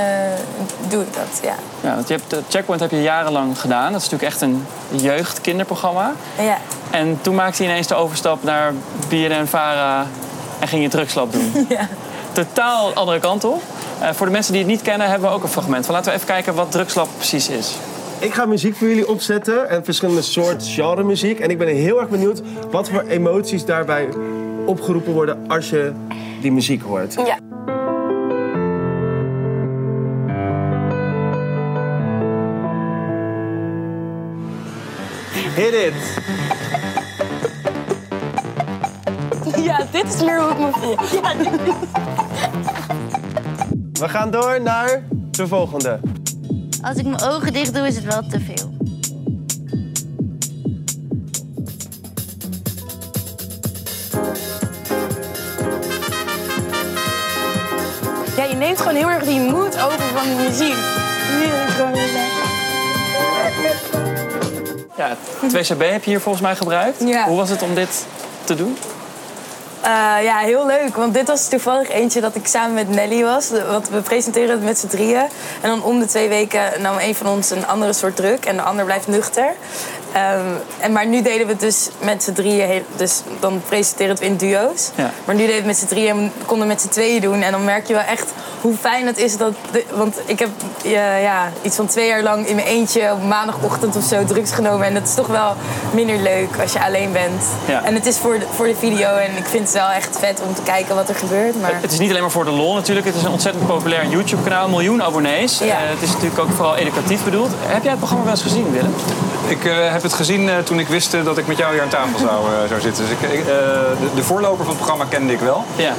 doe 0.88 1.02
ik 1.02 1.14
dat. 1.14 1.40
Ja. 1.42 1.54
Ja, 1.80 1.94
want 1.94 2.08
je 2.08 2.14
hebt, 2.14 2.32
eh, 2.32 2.38
Checkpoint 2.48 2.80
heb 2.80 2.90
je 2.90 3.02
jarenlang 3.02 3.60
gedaan. 3.60 3.92
Dat 3.92 4.00
is 4.02 4.08
natuurlijk 4.10 4.32
echt 4.32 4.40
een 4.40 4.66
jeugdkinderprogramma. 4.90 6.12
Ja. 6.38 6.56
En 6.90 7.18
toen 7.20 7.34
maakte 7.34 7.62
je 7.62 7.68
ineens 7.68 7.86
de 7.86 7.94
overstap 7.94 8.42
naar 8.42 8.72
BNN-Vara 9.08 10.06
en 10.58 10.68
ging 10.68 10.82
je 10.82 10.88
drugslab 10.88 11.32
doen. 11.32 11.52
Ja. 11.68 11.88
Totaal 12.32 12.92
andere 12.94 13.18
kant 13.20 13.44
op. 13.44 13.62
Eh, 14.00 14.08
voor 14.12 14.26
de 14.26 14.32
mensen 14.32 14.52
die 14.52 14.62
het 14.62 14.70
niet 14.70 14.82
kennen, 14.82 15.08
hebben 15.10 15.28
we 15.28 15.34
ook 15.34 15.42
een 15.42 15.48
fragment 15.48 15.86
van. 15.86 15.94
Laten 15.94 16.10
we 16.10 16.16
even 16.16 16.28
kijken 16.30 16.54
wat 16.54 16.70
drugslab 16.72 17.08
precies 17.16 17.48
is. 17.48 17.76
Ik 18.18 18.34
ga 18.34 18.44
muziek 18.46 18.76
voor 18.76 18.88
jullie 18.88 19.08
opzetten 19.08 19.68
en 19.68 19.84
verschillende 19.84 20.22
soorten 20.22 20.66
genre 20.66 21.02
muziek. 21.02 21.40
En 21.40 21.50
ik 21.50 21.58
ben 21.58 21.68
heel 21.68 22.00
erg 22.00 22.08
benieuwd 22.08 22.40
wat 22.70 22.88
voor 22.88 23.04
emoties 23.08 23.64
daarbij 23.64 24.08
opgeroepen 24.66 25.12
worden 25.12 25.48
als 25.48 25.70
je 25.70 25.92
die 26.40 26.52
muziek 26.52 26.82
hoort. 26.82 27.14
Ja. 27.14 27.38
Hit 35.54 35.72
it! 35.74 35.94
ja, 39.64 39.86
dit 39.90 40.14
is 40.14 40.22
meer 40.22 40.42
hoe 40.42 40.50
ik 40.50 40.58
me 40.58 40.70
voel. 40.72 40.96
Ja, 41.22 41.34
We 43.92 44.08
gaan 44.08 44.30
door 44.30 44.62
naar 44.62 45.02
de 45.30 45.46
volgende. 45.46 46.00
Als 46.82 46.96
ik 46.96 47.04
mijn 47.04 47.22
ogen 47.22 47.52
dicht 47.52 47.74
doe, 47.74 47.86
is 47.86 47.94
het 47.94 48.04
wel 48.04 48.22
te 48.28 48.40
veel. 48.40 48.70
Neemt 58.62 58.78
gewoon 58.78 58.94
heel 58.94 59.10
erg 59.10 59.24
die 59.24 59.40
moed 59.40 59.82
over 59.82 60.00
van 60.14 60.24
de 60.24 60.42
muziek. 60.48 60.76
Ja, 64.96 65.16
2CB 65.42 65.90
heb 65.90 66.04
je 66.04 66.10
hier 66.10 66.20
volgens 66.20 66.44
mij 66.44 66.56
gebruikt. 66.56 67.02
Ja. 67.04 67.26
Hoe 67.26 67.36
was 67.36 67.50
het 67.50 67.62
om 67.62 67.74
dit 67.74 68.06
te 68.44 68.54
doen? 68.54 68.76
Eh, 69.80 69.90
ja, 70.22 70.38
heel 70.38 70.66
leuk. 70.66 70.96
Want 70.96 71.14
dit 71.14 71.28
was 71.28 71.48
toevallig 71.48 71.90
eentje 71.90 72.20
dat 72.20 72.34
ik 72.34 72.46
samen 72.46 72.74
met 72.74 72.88
Nelly 72.88 73.22
was. 73.22 73.50
Want 73.70 73.88
we 73.88 74.00
presenteren 74.00 74.50
het 74.50 74.64
met 74.64 74.78
z'n 74.78 74.86
drieën. 74.86 75.26
En 75.60 75.68
dan 75.68 75.82
om 75.82 75.98
de 75.98 76.06
twee 76.06 76.28
weken 76.28 76.62
nam 76.80 76.98
een 76.98 77.14
van 77.14 77.26
ons 77.26 77.50
een 77.50 77.66
andere 77.66 77.92
soort 77.92 78.16
druk. 78.16 78.44
En 78.44 78.56
de 78.56 78.62
ander 78.62 78.84
blijft 78.84 79.06
nuchter. 79.06 79.54
Ehm, 80.12 80.40
en, 80.80 80.92
maar 80.92 81.06
nu 81.06 81.22
deden 81.22 81.46
we 81.46 81.52
het 81.52 81.60
dus 81.60 81.88
met 81.98 82.22
z'n 82.22 82.32
drieën. 82.32 82.84
Dus 82.96 83.22
dan 83.40 83.62
presenteren 83.68 84.16
we 84.16 84.24
het 84.24 84.30
in 84.30 84.48
duo's. 84.48 84.90
Ja. 84.94 85.10
Maar 85.24 85.34
nu 85.34 85.40
deden 85.40 85.62
we 85.62 85.68
het 85.68 85.78
met 85.78 85.78
z'n 85.78 85.86
drieën 85.86 86.10
en 86.10 86.32
konden 86.46 86.66
met 86.66 86.80
z'n 86.80 86.88
tweeën 86.88 87.20
doen. 87.20 87.42
En 87.42 87.52
dan 87.52 87.64
merk 87.64 87.86
je 87.86 87.92
wel 87.92 88.02
echt 88.02 88.32
hoe 88.62 88.74
fijn 88.76 89.06
het 89.06 89.18
is. 89.18 89.36
Dat 89.36 89.52
de- 89.70 89.84
want 89.94 90.16
ik 90.24 90.38
heb 90.38 90.48
ja, 90.82 91.16
ja, 91.16 91.50
iets 91.62 91.76
van 91.76 91.86
twee 91.86 92.06
jaar 92.08 92.22
lang 92.22 92.46
in 92.46 92.54
mijn 92.54 92.66
eentje 92.66 93.12
op 93.12 93.22
maandagochtend 93.24 93.96
of 93.96 94.04
zo 94.04 94.24
drugs 94.24 94.52
genomen. 94.52 94.86
En 94.86 94.94
dat 94.94 95.02
is 95.02 95.14
toch 95.14 95.26
wel 95.26 95.54
minder 95.90 96.16
leuk 96.18 96.48
als 96.60 96.72
je 96.72 96.84
alleen 96.84 97.12
bent. 97.12 97.42
Ja. 97.66 97.84
En 97.84 97.94
het 97.94 98.06
is 98.06 98.16
voor 98.18 98.38
de, 98.38 98.46
voor 98.54 98.66
de 98.66 98.76
video 98.76 99.08
en 99.16 99.36
ik 99.36 99.44
vind 99.46 99.64
het 99.64 99.72
wel 99.72 99.88
echt 99.88 100.18
vet 100.18 100.40
om 100.48 100.54
te 100.54 100.62
kijken 100.62 100.94
wat 100.94 101.08
er 101.08 101.14
gebeurt. 101.14 101.60
Maar 101.60 101.78
Het 101.80 101.92
is 101.92 101.98
niet 101.98 102.10
alleen 102.10 102.22
maar 102.22 102.30
voor 102.30 102.44
de 102.44 102.50
lol 102.50 102.74
natuurlijk. 102.74 103.06
Het 103.06 103.16
is 103.16 103.22
een 103.22 103.30
ontzettend 103.30 103.66
populair 103.66 104.06
YouTube-kanaal. 104.06 104.68
Miljoen 104.68 105.02
abonnees. 105.02 105.58
Ja. 105.58 105.64
Eh, 105.66 105.74
het 105.88 106.02
is 106.02 106.08
natuurlijk 106.12 106.40
ook 106.40 106.50
vooral 106.50 106.76
educatief 106.76 107.24
bedoeld. 107.24 107.50
Heb 107.66 107.82
jij 107.82 107.90
het 107.90 107.98
programma 107.98 108.24
wel 108.24 108.32
eens 108.34 108.42
gezien, 108.42 108.70
Willem? 108.72 108.94
Ik 109.52 109.64
eh, 109.64 109.74
heb 109.92 110.02
het 110.02 110.12
gezien 110.12 110.48
eh, 110.48 110.58
toen 110.58 110.78
ik 110.78 110.88
wist 110.88 111.14
eh, 111.14 111.24
dat 111.24 111.38
ik 111.38 111.46
met 111.46 111.58
jou 111.58 111.72
hier 111.72 111.82
aan 111.82 111.88
tafel 111.88 112.18
zou, 112.18 112.44
zou 112.68 112.80
zitten. 112.80 113.04
Dus 113.04 113.12
ik, 113.12 113.32
ik, 113.38 113.44
de, 113.44 113.94
de 114.14 114.22
voorloper 114.22 114.58
van 114.64 114.66
het 114.66 114.76
programma 114.76 115.04
kende 115.04 115.32
ik 115.32 115.40
wel. 115.40 115.64
Ja. 115.76 115.92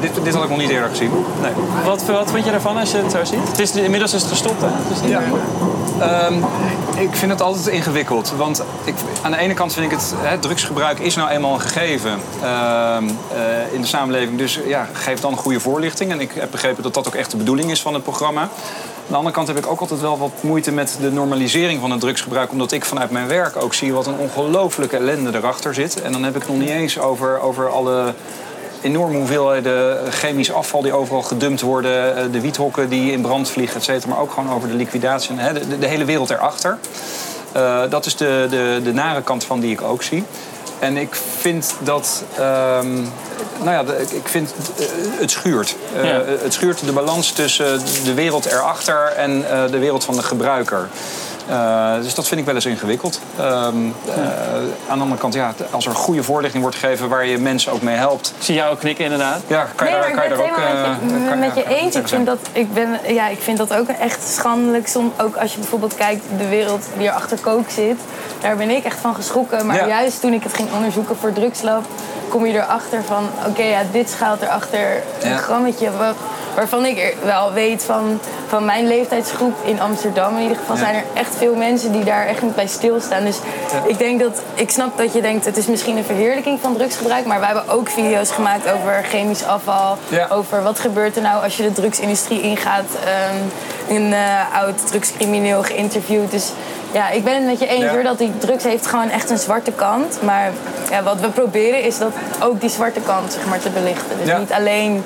Dit, 0.00 0.10
dit 0.24 0.34
had 0.34 0.42
ik 0.42 0.48
nog 0.48 0.58
niet 0.58 0.70
eerder 0.70 0.88
gezien. 0.88 1.10
Nee. 1.42 1.52
Wat, 1.84 2.04
wat 2.04 2.30
vind 2.30 2.44
je 2.44 2.50
ervan 2.50 2.76
als 2.76 2.90
je 2.90 2.96
het 2.96 3.10
zo 3.12 3.24
ziet? 3.24 3.48
Het 3.48 3.58
is, 3.58 3.70
inmiddels 3.76 4.12
is 4.14 4.20
het 4.22 4.30
gestopt, 4.30 4.60
hè? 4.60 4.66
Het 4.66 4.96
is 4.96 5.00
niet 5.00 5.10
Ja. 5.10 5.18
meer- 5.20 5.78
Ehm, 6.00 6.34
ik 6.96 7.14
vind 7.16 7.30
het 7.30 7.42
altijd 7.42 7.66
ingewikkeld. 7.66 8.32
Want 8.36 8.62
ik, 8.84 8.94
aan 9.22 9.30
de 9.30 9.36
ene 9.36 9.54
kant 9.54 9.72
vind 9.72 9.84
ik 9.86 9.90
het, 9.98 10.14
hè, 10.16 10.38
drugsgebruik 10.38 10.98
is 10.98 11.14
nou 11.16 11.30
eenmaal 11.30 11.54
een 11.54 11.60
gegeven 11.60 12.10
ehm, 12.42 13.04
eh, 13.34 13.72
in 13.72 13.80
de 13.80 13.86
samenleving. 13.86 14.38
Dus 14.38 14.60
ja, 14.66 14.88
geef 14.92 15.20
dan 15.20 15.36
goede 15.36 15.60
voorlichting. 15.60 16.10
En 16.10 16.20
ik 16.20 16.30
heb 16.34 16.50
begrepen 16.50 16.82
dat 16.82 16.94
dat 16.94 17.06
ook 17.06 17.14
echt 17.14 17.30
de 17.30 17.36
bedoeling 17.36 17.70
is 17.70 17.82
van 17.82 17.94
het 17.94 18.02
programma. 18.02 18.48
Aan 19.10 19.16
de 19.16 19.22
andere 19.22 19.44
kant 19.44 19.56
heb 19.56 19.64
ik 19.64 19.70
ook 19.70 19.80
altijd 19.80 20.00
wel 20.00 20.18
wat 20.18 20.30
moeite 20.40 20.72
met 20.72 20.96
de 21.00 21.12
normalisering 21.12 21.80
van 21.80 21.90
het 21.90 22.00
drugsgebruik. 22.00 22.52
Omdat 22.52 22.72
ik 22.72 22.84
vanuit 22.84 23.10
mijn 23.10 23.26
werk 23.28 23.62
ook 23.62 23.74
zie 23.74 23.92
wat 23.92 24.06
een 24.06 24.16
ongelooflijke 24.18 24.96
ellende 24.96 25.30
erachter 25.38 25.74
zit. 25.74 26.02
En 26.02 26.12
dan 26.12 26.22
heb 26.24 26.34
ik 26.36 26.42
het 26.42 26.50
nog 26.50 26.58
niet 26.60 26.68
eens 26.68 26.98
over, 26.98 27.40
over 27.40 27.68
alle 27.70 28.14
enorme 28.82 29.16
hoeveelheden 29.16 30.12
chemisch 30.12 30.52
afval 30.52 30.82
die 30.82 30.92
overal 30.92 31.22
gedumpt 31.22 31.60
worden. 31.60 32.16
eh, 32.16 32.24
De 32.32 32.40
wiethokken 32.40 32.88
die 32.88 33.12
in 33.12 33.20
brand 33.20 33.50
vliegen, 33.50 33.76
et 33.76 33.84
cetera. 33.84 34.12
Maar 34.12 34.22
ook 34.22 34.32
gewoon 34.32 34.52
over 34.52 34.68
de 34.68 34.74
liquidatie. 34.74 35.36
de, 35.36 35.78
de 35.78 35.86
hele 35.86 36.04
wereld 36.04 36.30
erachter. 36.30 36.78
Eh, 37.52 37.82
dat 37.90 38.06
is 38.06 38.16
de, 38.16 38.46
de, 38.50 38.80
de 38.84 38.92
nare 38.92 39.22
kant 39.22 39.44
van 39.44 39.60
die 39.60 39.72
ik 39.72 39.82
ook 39.82 40.02
zie. 40.02 40.24
En 40.80 40.96
ik 40.96 41.14
vind 41.38 41.74
dat. 41.78 42.22
ehm, 42.36 42.92
nou 43.58 43.70
ja, 43.70 43.82
de- 43.84 44.06
ik- 44.10 44.28
vind 44.28 44.52
eh, 44.78 44.84
het 45.20 45.30
schuurt. 45.30 45.76
Eh, 45.96 46.04
Ja. 46.04 46.22
Het 46.42 46.52
schuurt 46.52 46.84
de 46.84 46.92
balans 46.92 47.32
tussen 47.32 47.80
de 48.04 48.14
wereld 48.14 48.46
erachter 48.46 49.12
en 49.16 49.50
eh, 49.50 49.70
de 49.70 49.78
wereld 49.78 50.04
van 50.04 50.14
de 50.16 50.22
gebruiker. 50.22 50.88
Eh, 51.50 51.94
dus 52.02 52.14
dat 52.14 52.26
vind 52.28 52.40
ik 52.40 52.46
wel 52.46 52.54
eens 52.54 52.66
ingewikkeld. 52.66 53.20
Ehm, 53.38 53.46
eh, 53.46 53.72
aan 54.88 54.96
de 54.96 55.02
andere 55.02 55.20
kant, 55.20 55.34
ja, 55.34 55.54
als 55.70 55.86
er 55.86 55.94
goede 55.94 56.22
voorlichting 56.22 56.62
wordt 56.62 56.78
gegeven 56.78 57.08
waar 57.08 57.26
je 57.26 57.38
mensen 57.38 57.72
ook 57.72 57.82
mee 57.82 57.96
helpt. 57.96 58.32
Ik 58.38 58.44
zie 58.44 58.54
jou 58.54 58.72
ook 58.72 58.78
knikken, 58.78 59.04
inderdaad. 59.04 59.40
Ja, 59.46 59.66
kan 59.74 59.86
je 59.88 59.92
nee, 59.92 60.02
daar, 60.02 60.14
maar 60.14 60.24
ik 60.24 60.30
kan 60.30 60.38
ben 60.38 60.46
je 60.46 60.52
het 60.52 60.60
daar 60.60 60.66
ook... 60.66 60.66
helemaal 60.68 60.90
met 61.02 61.10
je, 61.10 61.16
eh, 61.24 61.28
kan- 61.28 61.38
met 61.38 61.54
je 61.54 61.64
eens. 61.82 61.94
Ik 61.96 62.08
vind, 62.08 62.26
dat, 62.26 62.38
ik, 62.52 62.74
ben, 62.74 62.88
ja, 63.14 63.28
ik 63.28 63.40
vind 63.42 63.58
dat 63.58 63.74
ook 63.74 63.88
echt 63.88 64.28
schandelijk. 64.28 64.88
Som, 64.88 65.12
ook 65.20 65.36
als 65.36 65.52
je 65.52 65.58
bijvoorbeeld 65.58 65.94
kijkt, 65.94 66.24
de 66.38 66.48
wereld 66.48 66.84
die 66.96 67.06
er 67.08 67.14
achter 67.14 67.38
kook 67.40 67.70
zit. 67.70 67.96
Daar 68.40 68.56
ben 68.56 68.70
ik 68.70 68.84
echt 68.84 68.98
van 69.00 69.14
geschrokken. 69.14 69.66
Maar 69.66 69.76
Ja. 69.76 69.86
juist 69.86 70.20
toen 70.20 70.32
ik 70.32 70.42
het 70.42 70.54
ging 70.54 70.68
onderzoeken 70.72 71.16
voor 71.16 71.32
Drugslab... 71.32 71.84
kom 72.28 72.46
je 72.46 72.52
erachter 72.52 73.02
van, 73.04 73.28
oké, 73.46 73.62
ja, 73.62 73.80
dit 73.92 74.10
schuilt 74.10 74.40
erachter 74.42 75.02
een 75.22 75.38
grammetje... 75.38 75.88
Wat, 75.98 76.14
waarvan 76.54 76.84
ik 76.86 77.16
wel 77.24 77.52
weet 77.52 77.84
van, 77.84 78.20
van 78.48 78.64
mijn 78.64 78.86
leeftijdsgroep 78.86 79.54
in 79.64 79.80
Amsterdam... 79.80 80.36
in 80.36 80.42
ieder 80.42 80.56
geval 80.56 80.76
Ja. 80.76 80.82
zijn 80.82 80.94
er 80.94 81.04
echt 81.14 81.36
veel 81.36 81.54
mensen 81.54 81.92
die 81.92 82.04
daar 82.04 82.26
echt 82.26 82.42
niet 82.42 82.54
bij 82.54 82.66
stilstaan. 82.66 83.24
Dus 83.24 83.36
ik 83.86 83.98
denk 83.98 84.20
dat, 84.20 84.42
ik 84.54 84.70
snap 84.70 84.98
dat 84.98 85.12
je 85.12 85.20
denkt, 85.22 85.44
het 85.44 85.56
is 85.56 85.66
misschien 85.66 85.96
een 85.96 86.04
verheerlijking 86.04 86.60
van 86.60 86.76
drugsgebruik... 86.76 87.26
maar 87.26 87.38
wij 87.40 87.48
hebben 87.48 87.68
ook 87.74 87.88
video's 87.90 88.30
gemaakt 88.30 88.72
over 88.72 89.02
chemisch 89.08 89.44
afval... 89.44 89.96
Ja. 90.08 90.26
over 90.30 90.62
wat 90.62 90.78
gebeurt 90.78 91.16
er 91.16 91.22
nou 91.22 91.42
als 91.42 91.56
je 91.56 91.62
de 91.62 91.72
drugsindustrie 91.72 92.40
ingaat. 92.40 92.84
Ehm, 93.04 93.36
een 93.96 94.12
eh, 94.12 94.58
oud 94.62 94.86
drugscrimineel 94.86 95.62
geïnterviewd. 95.62 96.30
Dus 96.30 96.52
ja, 96.92 97.10
ik 97.10 97.24
ben 97.24 97.34
het 97.34 97.44
met 97.44 97.58
je 97.58 97.66
eens 97.66 97.84
Ja. 97.84 97.90
hoor, 97.90 98.02
dat 98.02 98.18
die 98.18 98.32
drugs 98.38 98.64
heeft 98.64 98.86
gewoon 98.86 99.10
echt 99.10 99.30
een 99.30 99.38
zwarte 99.38 99.72
kant. 99.72 100.18
Maar 100.22 100.50
ja, 100.90 101.02
wat 101.02 101.20
we 101.20 101.28
proberen 101.28 101.82
is 101.82 101.98
dat 101.98 102.12
ook 102.42 102.60
die 102.60 102.70
zwarte 102.70 103.00
kant 103.00 103.32
zeg 103.32 103.46
maar, 103.46 103.58
te 103.58 103.68
belichten. 103.70 104.18
Dus 104.18 104.28
Ja. 104.28 104.38
niet 104.38 104.52
alleen 104.52 105.04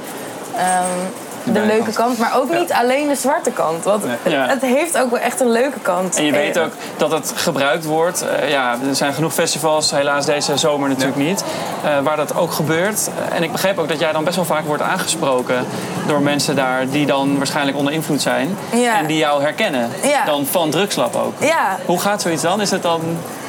ehm, 0.57 1.00
de 1.44 1.61
leuke 1.61 1.92
kant, 1.92 2.18
maar 2.18 2.37
ook 2.37 2.52
niet 2.59 2.72
alleen 2.72 3.09
de 3.09 3.14
zwarte 3.14 3.50
kant. 3.50 3.85
Want 3.85 4.04
het 4.28 4.62
heeft 4.62 4.98
ook 4.98 5.11
wel 5.11 5.20
echt 5.20 5.40
een 5.40 5.50
leuke 5.50 5.78
kant. 5.83 6.16
En 6.16 6.24
je 6.24 6.33
weet 6.33 6.57
Eh, 6.57 6.62
ook 6.62 6.72
dat 6.96 7.11
het 7.11 7.33
gebruikt 7.37 7.85
wordt. 7.85 8.24
Eh, 8.28 8.50
ja, 8.50 8.76
er 8.88 8.94
zijn 8.96 9.12
genoeg 9.14 9.33
festivals, 9.33 9.90
helaas 9.90 10.26
deze 10.26 10.57
zomer 10.57 10.88
natuurlijk 10.88 11.16
niet, 11.16 11.44
eh, 11.85 11.98
waar 12.02 12.16
dat 12.16 12.37
ook 12.37 12.52
gebeurt. 12.52 13.09
En 13.33 13.42
ik 13.42 13.52
begreep 13.52 13.78
ook 13.78 13.88
dat 13.88 13.98
jij 13.98 14.12
dan 14.12 14.24
best 14.24 14.37
wel 14.37 14.44
vaak 14.44 14.64
wordt 14.66 14.83
aangesproken 14.83 15.64
door 16.07 16.20
mensen 16.20 16.57
daar 16.57 16.88
die 16.88 17.07
dan 17.07 17.37
waarschijnlijk 17.37 17.76
onder 17.76 17.92
invloed 17.92 18.22
zijn 18.22 18.57
en 18.98 19.07
die 19.07 19.16
jou 19.18 19.42
herkennen. 19.42 19.90
Dan 20.26 20.46
van 20.46 20.70
drugslab 20.70 21.16
ook. 21.16 21.35
Ja, 21.40 21.78
Hoe 21.87 22.00
gaat 22.00 22.22
zoiets 22.22 22.42
dan? 22.42 22.61
Is 22.61 22.70
het 22.70 22.83
dan. 22.83 23.00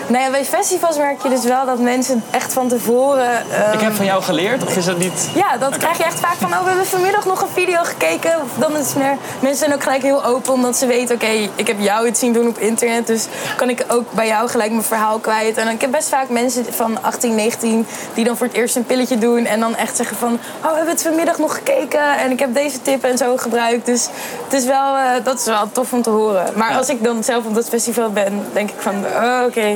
Nou 0.07 0.23
ja, 0.23 0.29
bij 0.31 0.45
festivals 0.45 0.97
merk 0.97 1.23
je 1.23 1.29
dus 1.29 1.43
wel 1.43 1.65
dat 1.65 1.79
mensen 1.79 2.23
echt 2.31 2.53
van 2.53 2.67
tevoren... 2.67 3.31
ehm, 3.51 3.73
Ik 3.73 3.79
heb 3.79 3.93
van 3.93 4.05
jou 4.05 4.23
geleerd, 4.23 4.63
of 4.65 4.75
is 4.77 4.85
dat 4.85 4.97
niet. 4.97 5.29
Ja, 5.35 5.57
dat 5.57 5.77
krijg 5.77 5.97
je 5.97 6.03
echt 6.03 6.19
vaak 6.19 6.35
van, 6.35 6.51
oh, 6.53 6.59
we 6.61 6.67
hebben 6.67 6.85
vanmiddag 6.85 7.25
nog 7.25 7.41
een 7.41 7.47
video 7.53 7.83
gekeken. 7.83 8.31
Of 8.43 8.49
Dan 8.57 8.77
is 8.77 8.93
meer, 8.93 9.17
mensen 9.39 9.59
zijn 9.59 9.73
ook 9.73 9.83
gelijk 9.83 10.01
heel 10.01 10.25
open, 10.25 10.53
omdat 10.53 10.77
ze 10.77 10.85
weten, 10.85 11.15
oké, 11.15 11.49
ik 11.55 11.67
heb 11.67 11.79
jou 11.79 12.05
het 12.07 12.17
zien 12.17 12.33
doen 12.33 12.47
op 12.47 12.57
internet. 12.57 13.07
Dus 13.07 13.25
kan 13.57 13.69
ik 13.69 13.85
ook 13.87 14.11
bij 14.11 14.27
jou 14.27 14.49
gelijk 14.49 14.71
mijn 14.71 14.83
verhaal 14.83 15.17
kwijt. 15.19 15.57
En 15.57 15.67
ik 15.67 15.81
heb 15.81 15.91
best 15.91 16.09
vaak 16.09 16.29
mensen 16.29 16.65
van 16.73 16.97
18, 17.03 17.35
19 17.35 17.87
die 18.13 18.23
dan 18.25 18.37
voor 18.37 18.47
het 18.47 18.55
eerst 18.55 18.75
een 18.75 18.85
pilletje 18.85 19.17
doen. 19.17 19.45
En 19.45 19.59
dan 19.59 19.75
echt 19.75 19.95
zeggen 19.95 20.17
van, 20.17 20.33
oh, 20.63 20.69
we 20.69 20.75
hebben 20.75 20.93
het 20.93 21.01
vanmiddag 21.03 21.37
nog 21.37 21.53
gekeken. 21.55 22.17
En 22.17 22.31
ik 22.31 22.39
heb 22.39 22.53
deze 22.53 22.81
tip 22.81 23.03
en 23.03 23.17
zo 23.17 23.37
gebruikt. 23.37 23.85
Dus 23.85 24.07
het 24.43 24.53
is 24.53 24.65
wel, 24.65 24.95
eh, 24.95 25.03
dat 25.23 25.39
is 25.39 25.45
wel 25.45 25.69
tof 25.71 25.93
om 25.93 26.01
te 26.01 26.09
horen. 26.09 26.45
Maar 26.55 26.69
Ja. 26.71 26.77
als 26.77 26.89
ik 26.89 27.03
dan 27.03 27.23
zelf 27.23 27.45
op 27.45 27.55
dat 27.55 27.69
festival 27.69 28.09
ben, 28.11 28.45
denk 28.53 28.69
ik 28.69 28.79
van, 28.79 29.05
oh, 29.15 29.41
oké. 29.47 29.75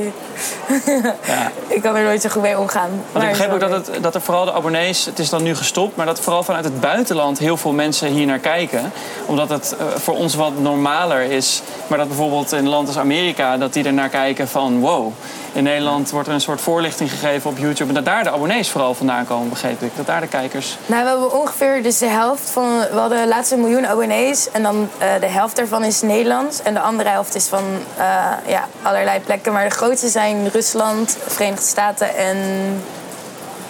Ja. 1.26 1.52
ik 1.68 1.82
kan 1.82 1.96
er 1.96 2.04
nooit 2.04 2.22
zo 2.22 2.30
goed 2.30 2.42
mee 2.42 2.60
omgaan. 2.60 2.90
Want 2.90 3.14
Maar 3.14 3.24
ik 3.24 3.30
begreep 3.30 3.52
ook 3.52 3.60
dat, 3.60 3.88
het, 3.88 4.04
dat 4.04 4.16
er 4.16 4.22
vooral 4.22 4.46
de 4.46 4.54
abonnees, 4.54 5.06
het 5.06 5.20
is 5.20 5.30
dan 5.30 5.44
nu 5.44 5.56
gestopt, 5.56 5.96
maar 5.96 6.06
dat 6.06 6.20
vooral 6.20 6.44
vanuit 6.44 6.64
het 6.64 6.80
buitenland 6.80 7.40
heel 7.40 7.58
veel 7.58 7.72
mensen 7.72 8.08
hier 8.08 8.26
naar 8.26 8.40
kijken. 8.40 8.92
Omdat 9.26 9.50
het 9.50 9.76
eh, 9.80 9.86
voor 9.96 10.16
ons 10.16 10.36
wat 10.36 10.60
normaler 10.60 11.22
is. 11.22 11.62
Maar 11.88 11.98
dat 11.98 12.08
bijvoorbeeld 12.08 12.52
in 12.52 12.58
een 12.58 12.70
land 12.70 12.88
als 12.88 12.98
Amerika, 12.98 13.58
dat 13.58 13.74
die 13.74 13.84
er 13.84 13.94
naar 13.94 14.10
kijken 14.10 14.48
van 14.48 14.80
wow. 14.80 15.12
In 15.54 15.64
Nederland 15.64 16.10
wordt 16.10 16.28
er 16.28 16.34
een 16.34 16.42
soort 16.42 16.62
voorlichting 16.62 17.10
gegeven 17.10 17.50
op 17.50 17.58
YouTube. 17.58 17.90
En 17.90 17.94
dat 17.94 18.06
daar 18.06 18.24
de 18.24 18.32
abonnees 18.32 18.70
vooral 18.70 18.94
vandaan 18.94 19.26
komen, 19.26 19.50
begreep 19.50 19.82
ik. 19.82 19.92
Dat 19.96 20.06
daar 20.06 20.22
de 20.22 20.28
kijkers. 20.28 20.78
Nou, 20.86 21.04
we 21.04 21.10
hebben 21.10 21.40
ongeveer 21.40 21.84
dus 21.84 21.98
de 21.98 22.08
helft 22.08 22.50
van... 22.50 22.80
We 22.92 22.98
hadden 22.98 23.28
laatst 23.28 23.52
een 23.52 23.62
miljoen 23.62 23.88
abonnees. 23.88 24.52
En 24.52 24.64
dan 24.64 24.90
eh, 24.98 25.08
de 25.20 25.26
helft 25.26 25.56
daarvan 25.56 25.84
is 25.84 26.02
Nederlands. 26.02 26.62
En 26.62 26.74
de 26.74 26.80
andere 26.80 27.10
helft 27.10 27.36
is 27.36 27.48
van 27.48 27.64
eh, 27.98 28.06
ja, 28.48 28.68
allerlei 28.82 29.20
plekken. 29.20 29.54
Maar 29.54 29.64
de 29.64 29.76
grootste 29.76 30.09
zijn 30.10 30.50
Rusland, 30.50 31.18
Verenigde 31.28 31.66
Staten 31.66 32.16
en... 32.16 32.38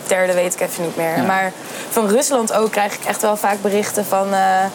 Derde 0.07 0.33
weet 0.33 0.53
ik 0.53 0.59
even 0.59 0.83
niet 0.83 0.95
meer. 0.95 1.17
Ja. 1.17 1.23
Maar 1.23 1.51
van 1.89 2.07
Rusland 2.07 2.53
ook 2.53 2.71
krijg 2.71 2.93
ik 2.93 3.05
echt 3.05 3.21
wel 3.21 3.37
vaak 3.37 3.61
berichten 3.61 4.05
van... 4.05 4.33
eh, 4.33 4.65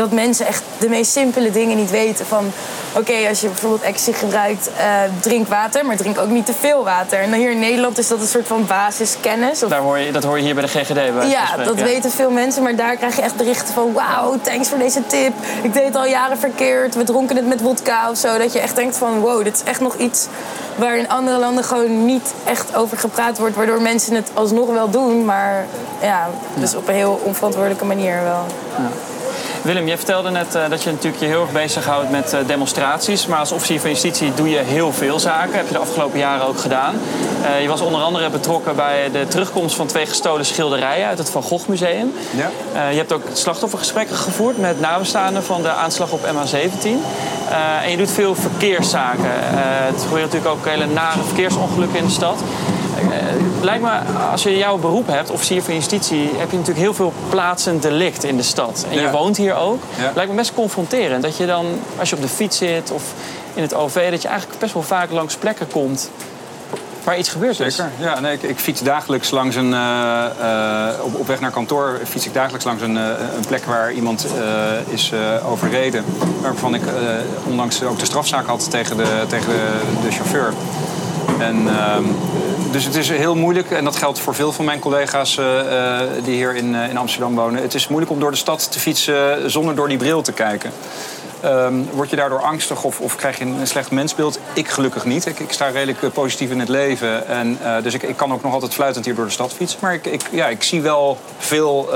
dat 0.00 0.10
mensen 0.10 0.46
echt 0.46 0.62
de 0.78 0.88
meest 0.88 1.12
simpele 1.12 1.50
dingen 1.50 1.76
niet 1.76 1.90
weten. 1.90 2.26
Van, 2.26 2.52
oké, 2.96 3.28
als 3.28 3.40
je 3.40 3.46
bijvoorbeeld 3.46 3.82
ecstasy 3.82 4.18
gebruikt, 4.18 4.70
eh, 4.76 4.86
drink 5.20 5.48
water, 5.48 5.86
maar 5.86 5.96
drink 5.96 6.18
ook 6.18 6.28
niet 6.28 6.46
te 6.46 6.52
veel 6.60 6.84
water. 6.84 7.18
En 7.18 7.30
dan 7.30 7.38
hier 7.38 7.50
in 7.50 7.58
Nederland 7.58 7.98
is 7.98 8.08
dat 8.08 8.20
een 8.20 8.26
soort 8.26 8.46
van 8.46 8.66
basiskennis. 8.66 9.62
Of 9.62 9.70
Daar 9.70 9.80
hoor 9.80 9.98
je, 9.98 10.12
dat 10.12 10.24
hoor 10.24 10.36
je 10.36 10.42
hier 10.44 10.54
bij 10.54 10.62
de 10.62 10.68
GGD. 10.68 10.94
bij 10.94 11.28
ja, 11.28 11.56
dat 11.56 11.80
weten 11.80 12.10
veel 12.10 12.30
mensen, 12.30 12.62
maar 12.62 12.76
daar 12.76 12.96
krijg 12.96 13.16
je 13.16 13.22
echt 13.22 13.36
berichten 13.36 13.74
van... 13.74 13.92
wauw, 13.92 14.38
thanks 14.42 14.68
voor 14.68 14.78
deze 14.78 15.06
tip. 15.06 15.32
Ik 15.62 15.72
deed 15.72 15.84
het 15.84 15.96
al 15.96 16.06
jaren 16.06 16.38
verkeerd. 16.38 16.94
We 16.94 17.04
dronken 17.04 17.36
het 17.36 17.46
met 17.46 17.60
wodka 17.60 18.10
of 18.10 18.16
zo. 18.16 18.38
Dat 18.38 18.52
je 18.52 18.60
echt 18.60 18.76
denkt 18.76 18.96
van, 18.96 19.20
wow, 19.20 19.44
dit 19.44 19.54
is 19.54 19.62
echt 19.62 19.80
nog 19.80 19.96
iets... 19.96 20.26
waar 20.80 20.98
in 20.98 21.08
andere 21.08 21.38
landen 21.38 21.64
gewoon 21.64 22.04
niet 22.04 22.34
echt 22.44 22.74
over 22.76 22.98
gepraat 22.98 23.38
wordt... 23.38 23.56
waardoor 23.56 23.82
mensen 23.82 24.14
het 24.14 24.30
alsnog 24.34 24.68
wel 24.68 24.90
doen, 24.90 25.24
maar 25.24 25.66
ja, 26.02 26.28
dus 26.54 26.74
op 26.74 26.88
een 26.88 26.94
heel 26.94 27.20
onverantwoordelijke 27.24 27.84
manier 27.84 28.22
wel. 28.22 28.44
Willem, 29.62 29.86
je 29.86 29.96
vertelde 29.96 30.30
net 30.30 30.54
eh, 30.54 30.68
dat 30.68 30.82
je 30.82 30.90
natuurlijk 30.90 31.22
je 31.22 31.28
heel 31.28 31.40
erg 31.40 31.52
bezighoudt 31.52 32.10
met 32.10 32.32
eh, 32.32 32.40
demonstraties. 32.46 33.26
Maar 33.26 33.38
als 33.38 33.52
officier 33.52 33.80
van 33.80 33.90
justitie 33.90 34.34
doe 34.34 34.50
je 34.50 34.58
heel 34.58 34.92
veel 34.92 35.18
zaken. 35.18 35.56
Heb 35.56 35.66
je 35.66 35.72
de 35.72 35.78
afgelopen 35.78 36.18
jaren 36.18 36.46
ook 36.46 36.58
gedaan. 36.58 36.94
Eh, 37.42 37.62
je 37.62 37.68
was 37.68 37.80
onder 37.80 38.00
andere 38.00 38.30
betrokken 38.30 38.76
bij 38.76 39.10
de 39.12 39.26
terugkomst 39.28 39.76
van 39.76 39.86
twee 39.86 40.06
gestolen 40.06 40.44
schilderijen 40.44 41.06
uit 41.06 41.18
het 41.18 41.30
Van 41.30 41.42
Gogh 41.42 41.68
Museum. 41.68 42.12
Ja. 42.30 42.50
Je 42.88 42.96
hebt 42.96 43.12
ook 43.12 43.22
slachtoffergesprekken 43.32 44.16
gevoerd 44.16 44.58
met 44.58 44.80
nabestaanden 44.80 45.42
van 45.42 45.62
de 45.62 45.70
aanslag 45.70 46.10
op 46.12 46.20
MH17. 46.20 46.88
Eh, 47.50 47.84
en 47.84 47.90
je 47.90 47.96
doet 47.96 48.10
veel 48.10 48.34
verkeerszaken. 48.34 49.30
Het 49.90 50.02
gebeuren 50.02 50.28
natuurlijk 50.28 50.54
ook 50.54 50.66
hele 50.66 50.86
nare 50.86 51.22
verkeersongelukken 51.26 51.98
in 51.98 52.04
de 52.04 52.10
stad. 52.10 52.42
Eh, 52.96 53.02
Het 53.56 53.64
lijkt 53.64 53.82
me, 53.82 53.90
als 54.30 54.42
je 54.42 54.56
jouw 54.56 54.76
beroep 54.78 55.06
hebt, 55.06 55.30
officier 55.30 55.62
van 55.62 55.74
justitie, 55.74 56.30
heb 56.36 56.50
je 56.50 56.56
natuurlijk 56.56 56.84
heel 56.84 56.94
veel 56.94 57.12
plaatsen 57.28 57.80
delict 57.80 58.24
in 58.24 58.36
de 58.36 58.42
stad. 58.42 58.86
En 58.90 59.00
je 59.00 59.10
woont 59.10 59.36
hier 59.36 59.54
ook. 59.56 59.82
Ja. 59.98 60.12
Lijkt 60.14 60.30
me 60.30 60.36
best 60.36 60.54
confronterend 60.54 61.22
dat 61.22 61.36
je 61.36 61.46
dan, 61.46 61.66
als 61.98 62.10
je 62.10 62.16
op 62.16 62.22
de 62.22 62.28
fiets 62.28 62.56
zit 62.56 62.90
of 62.90 63.02
in 63.54 63.62
het 63.62 63.74
OV, 63.74 64.10
dat 64.10 64.22
je 64.22 64.28
eigenlijk 64.28 64.60
best 64.60 64.72
wel 64.74 64.82
vaak 64.82 65.10
langs 65.10 65.34
plekken 65.36 65.68
komt 65.68 66.10
waar 67.04 67.18
iets 67.18 67.28
gebeurd 67.28 67.60
is. 67.60 67.74
Zeker. 67.76 67.90
Ja, 67.98 68.20
nee, 68.20 68.32
ik, 68.32 68.42
ik 68.42 68.58
fiets 68.58 68.80
dagelijks 68.82 69.30
langs 69.30 69.56
een. 69.56 69.74
eh, 69.74 70.24
eh, 70.88 71.04
op, 71.04 71.14
op 71.20 71.26
weg 71.26 71.40
naar 71.40 71.50
kantoor 71.50 72.00
fiets 72.08 72.26
ik 72.26 72.34
dagelijks 72.34 72.64
langs 72.64 72.82
een, 72.82 72.96
eh, 72.96 73.04
een 73.36 73.46
plek 73.46 73.64
waar 73.64 73.92
iemand 73.92 74.26
eh, 74.38 74.92
is 74.94 75.10
eh, 75.12 75.50
overreden. 75.50 76.04
Waarvan 76.40 76.74
ik 76.74 76.86
eh, 76.86 76.92
onlangs 77.50 77.82
ook 77.82 77.98
de 77.98 78.04
strafzaak 78.04 78.46
had 78.46 78.70
tegen 78.70 78.96
de, 78.96 79.24
tegen 79.28 79.46
de, 79.46 79.78
de 80.02 80.10
chauffeur. 80.10 80.52
En, 81.38 81.68
ehm, 81.68 82.04
dus 82.70 82.84
het 82.84 82.94
is 82.94 83.08
heel 83.08 83.34
moeilijk, 83.34 83.70
en 83.70 83.84
dat 83.84 83.96
geldt 83.96 84.18
voor 84.18 84.34
veel 84.34 84.52
van 84.52 84.64
mijn 84.64 84.78
collega's 84.78 85.38
eh, 85.38 86.00
eh, 86.00 86.08
die 86.24 86.34
hier 86.34 86.54
in, 86.54 86.74
eh, 86.74 86.88
in 86.88 86.96
Amsterdam 86.96 87.34
wonen. 87.34 87.62
Het 87.62 87.74
is 87.74 87.88
moeilijk 87.88 88.12
om 88.12 88.20
door 88.20 88.30
de 88.30 88.36
stad 88.36 88.72
te 88.72 88.80
fietsen 88.80 89.50
zonder 89.50 89.74
door 89.74 89.88
die 89.88 89.96
bril 89.96 90.22
te 90.22 90.32
kijken. 90.32 90.72
Ehm, 91.40 91.74
word 91.92 92.10
je 92.10 92.16
daardoor 92.16 92.40
angstig 92.40 92.84
of, 92.84 93.00
of 93.00 93.16
krijg 93.16 93.38
je 93.38 93.44
een 93.44 93.66
slecht 93.66 93.90
mensbeeld? 93.90 94.38
Ik 94.52 94.68
gelukkig 94.68 95.04
niet. 95.04 95.26
Ik, 95.26 95.38
ik 95.38 95.52
sta 95.52 95.68
redelijk 95.68 96.12
positief 96.12 96.50
in 96.50 96.60
het 96.60 96.68
leven. 96.68 97.26
En, 97.26 97.58
dus 97.82 97.94
ik, 97.94 98.02
ik 98.02 98.16
kan 98.16 98.32
ook 98.32 98.42
nog 98.42 98.52
altijd 98.52 98.74
fluitend 98.74 99.04
hier 99.04 99.14
door 99.14 99.24
de 99.24 99.30
stad 99.30 99.52
fietsen. 99.52 99.78
Maar 99.82 99.94
ik, 99.94 100.06
ik, 100.06 100.22
ja, 100.30 100.46
ik 100.46 100.62
zie 100.62 100.82
wel 100.82 101.18
veel 101.38 101.88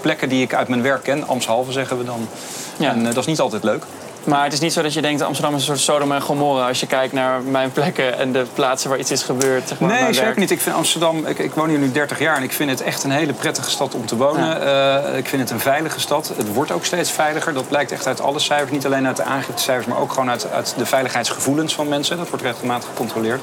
plekken 0.00 0.28
die 0.28 0.42
ik 0.42 0.54
uit 0.54 0.68
mijn 0.68 0.82
werk 0.82 1.02
ken. 1.02 1.26
Amshalve 1.26 1.72
zeggen 1.72 1.98
we 1.98 2.04
dan. 2.04 2.28
Ja. 2.76 2.90
En 2.90 3.04
dat 3.04 3.16
is 3.16 3.26
niet 3.26 3.40
altijd 3.40 3.64
leuk. 3.64 3.84
Maar 4.24 4.44
het 4.44 4.52
is 4.52 4.60
niet 4.60 4.72
zo 4.72 4.82
dat 4.82 4.92
je 4.92 5.00
denkt, 5.00 5.22
Amsterdam 5.22 5.54
is 5.54 5.60
een 5.60 5.66
soort 5.66 5.96
Sodom 5.96 6.12
en 6.12 6.22
Gomorra 6.22 6.68
als 6.68 6.80
je 6.80 6.86
kijkt 6.86 7.12
naar 7.12 7.42
mijn 7.42 7.72
plekken 7.72 8.18
en 8.18 8.32
de 8.32 8.46
plaatsen 8.54 8.90
waar 8.90 8.98
iets 8.98 9.10
is 9.10 9.22
gebeurd. 9.22 9.68
Zeg 9.68 9.78
maar, 9.78 9.90
Nee, 9.90 10.12
zeker 10.12 10.38
niet. 10.38 10.50
Ik 10.50 10.60
vind 10.60 10.76
Amsterdam, 10.76 11.26
ik, 11.26 11.38
ik 11.38 11.54
woon 11.54 11.68
hier 11.68 11.78
nu 11.78 11.92
30 11.92 12.18
jaar 12.18 12.36
en 12.36 12.42
ik 12.42 12.52
vind 12.52 12.70
het 12.70 12.82
echt 12.82 13.04
een 13.04 13.10
hele 13.10 13.32
prettige 13.32 13.70
stad 13.70 13.94
om 13.94 14.06
te 14.06 14.16
wonen. 14.16 14.62
Eh, 14.62 15.16
ik 15.16 15.28
vind 15.28 15.42
het 15.42 15.50
een 15.50 15.60
veilige 15.60 16.00
stad. 16.00 16.32
Het 16.36 16.52
wordt 16.52 16.70
ook 16.70 16.84
steeds 16.84 17.10
veiliger. 17.10 17.52
Dat 17.54 17.68
blijkt 17.68 17.92
echt 17.92 18.06
uit 18.06 18.20
alle 18.20 18.38
cijfers. 18.38 18.70
Niet 18.70 18.86
alleen 18.86 19.06
uit 19.06 19.16
de 19.16 19.24
aangiftecijfers, 19.24 19.86
maar 19.86 19.98
ook 19.98 20.12
gewoon 20.12 20.30
uit, 20.30 20.50
uit 20.50 20.74
de 20.76 20.86
veiligheidsgevoelens 20.86 21.74
van 21.74 21.88
mensen. 21.88 22.16
Dat 22.16 22.28
wordt 22.28 22.44
regelmatig 22.44 22.88
gecontroleerd. 22.88 23.40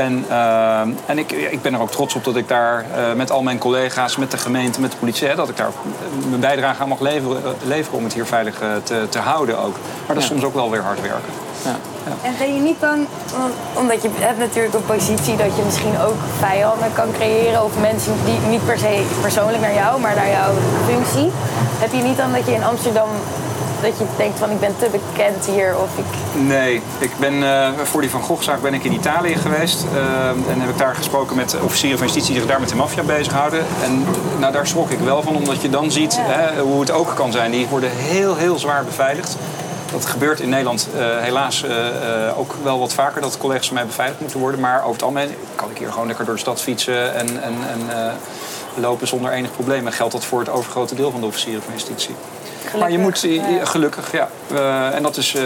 En, 0.00 0.24
eh, 0.28 0.80
en 1.06 1.18
ik, 1.18 1.30
ja, 1.30 1.48
ik 1.48 1.62
ben 1.62 1.74
er 1.74 1.80
ook 1.80 1.90
trots 1.90 2.14
op 2.14 2.24
dat 2.24 2.36
ik 2.36 2.48
daar 2.48 2.84
eh, 2.94 3.12
met 3.16 3.30
al 3.30 3.42
mijn 3.42 3.58
collega's, 3.58 4.16
met 4.16 4.30
de 4.30 4.36
gemeente, 4.36 4.80
met 4.80 4.90
de 4.90 4.96
politie, 4.96 5.28
hè, 5.28 5.34
dat 5.34 5.48
ik 5.48 5.56
daar 5.56 5.70
mijn 6.28 6.40
bijdrage 6.40 6.82
aan 6.82 6.88
mag 6.88 7.00
leveren, 7.00 7.36
eh, 7.44 7.50
leveren 7.64 7.98
om 7.98 8.04
het 8.04 8.12
hier 8.12 8.26
veilig 8.26 8.60
eh, 8.60 8.68
te, 8.82 9.06
te 9.08 9.18
houden 9.18 9.58
ook. 9.58 9.72
Maar 10.06 10.14
dat 10.14 10.16
is 10.16 10.22
Ja. 10.22 10.28
soms 10.28 10.44
ook 10.44 10.54
wel 10.54 10.70
weer 10.70 10.82
hard 10.82 11.00
werken. 11.00 11.32
En 12.22 12.32
ben 12.38 12.54
je 12.54 12.60
niet 12.60 12.80
bang, 12.80 13.06
want- 13.38 13.54
omdat 13.74 14.02
je 14.02 14.10
hebt 14.18 14.38
natuurlijk 14.38 14.74
een 14.74 14.84
positie 14.96 15.36
dat 15.36 15.56
je 15.56 15.62
misschien 15.64 15.98
ook 16.06 16.18
vijanden 16.38 16.92
kan 16.92 17.08
creëren 17.12 17.64
of 17.64 17.72
mensen 17.80 18.12
die 18.24 18.38
niet 18.48 18.64
per 18.66 18.78
se 18.78 19.02
persoonlijk 19.20 19.60
naar 19.60 19.74
jou, 19.74 20.00
maar 20.00 20.14
naar 20.14 20.28
jouw 20.30 20.52
functie. 20.88 21.30
Heb 21.78 21.92
je 21.92 22.02
niet 22.02 22.16
dan 22.16 22.32
dat 22.32 22.46
je 22.46 22.52
in 22.52 22.64
Amsterdam 22.64 23.08
dat 23.82 23.98
je 23.98 24.04
denkt 24.16 24.38
van 24.38 24.50
ik 24.50 24.60
ben 24.60 24.74
te 24.78 24.88
bekend 24.90 25.46
hier 25.46 25.76
of 25.78 25.98
ik. 25.98 26.40
Nee, 26.40 26.82
ik 26.98 27.10
ben, 27.18 27.42
eh, 27.42 27.68
voor 27.82 28.00
die 28.00 28.10
Van 28.10 28.22
Gogh-zaak 28.22 28.62
ben 28.62 28.74
ik 28.74 28.84
in 28.84 28.92
Italië 28.92 29.36
geweest. 29.36 29.84
eh, 29.94 30.28
en 30.28 30.60
heb 30.60 30.70
ik 30.70 30.78
daar 30.78 30.94
gesproken 30.94 31.36
met 31.36 31.56
officieren 31.62 31.98
van 31.98 32.06
justitie 32.06 32.32
die 32.32 32.40
zich 32.40 32.50
daar 32.50 32.60
met 32.60 32.68
de 32.68 32.76
maffia 32.76 33.02
bezighouden. 33.02 33.64
En 33.82 34.04
nou, 34.38 34.52
daar 34.52 34.66
schrok 34.66 34.90
ik 34.90 34.98
wel 34.98 35.22
van, 35.22 35.36
omdat 35.36 35.62
je 35.62 35.70
dan 35.70 35.90
ziet 35.90 36.16
hè, 36.20 36.60
hoe 36.60 36.80
het 36.80 36.90
ook 36.90 37.14
kan 37.14 37.32
zijn. 37.32 37.50
Die 37.50 37.66
worden 37.66 37.90
heel, 37.94 38.36
heel 38.36 38.58
zwaar 38.58 38.84
beveiligd. 38.84 39.36
Dat 39.92 40.06
gebeurt 40.06 40.40
in 40.40 40.48
Nederland 40.48 40.88
eh, 40.96 41.02
helaas 41.18 41.64
ook 42.36 42.54
wel 42.62 42.78
wat 42.78 42.92
vaker, 42.92 43.20
dat 43.20 43.38
collega's 43.38 43.66
van 43.66 43.76
mij 43.76 43.86
beveiligd 43.86 44.20
moeten 44.20 44.40
worden. 44.40 44.60
Maar 44.60 44.78
over 44.80 44.92
het 44.92 45.02
algemeen 45.02 45.34
kan 45.54 45.70
ik 45.70 45.78
hier 45.78 45.92
gewoon 45.92 46.06
lekker 46.06 46.24
door 46.24 46.34
de 46.34 46.40
stad 46.40 46.60
fietsen 46.60 47.14
en, 47.14 47.42
en, 47.42 47.54
en 47.70 48.12
lopen 48.74 49.08
zonder 49.08 49.32
enig 49.32 49.52
probleem. 49.52 49.86
En 49.86 49.92
geldt 49.92 50.12
dat 50.12 50.24
voor 50.24 50.38
het 50.38 50.48
overgrote 50.48 50.94
deel 50.94 51.10
van 51.10 51.20
de 51.20 51.26
officieren 51.26 51.62
van 51.62 51.72
justitie. 51.72 52.14
Maar 52.78 52.90
je 52.90 52.98
moet, 52.98 53.20
ja. 53.20 53.42
gelukkig, 53.64 54.12
ja. 54.12 54.28
Eh, 54.54 54.94
en 54.94 55.02
dat 55.02 55.16
is, 55.16 55.34
eh, 55.34 55.42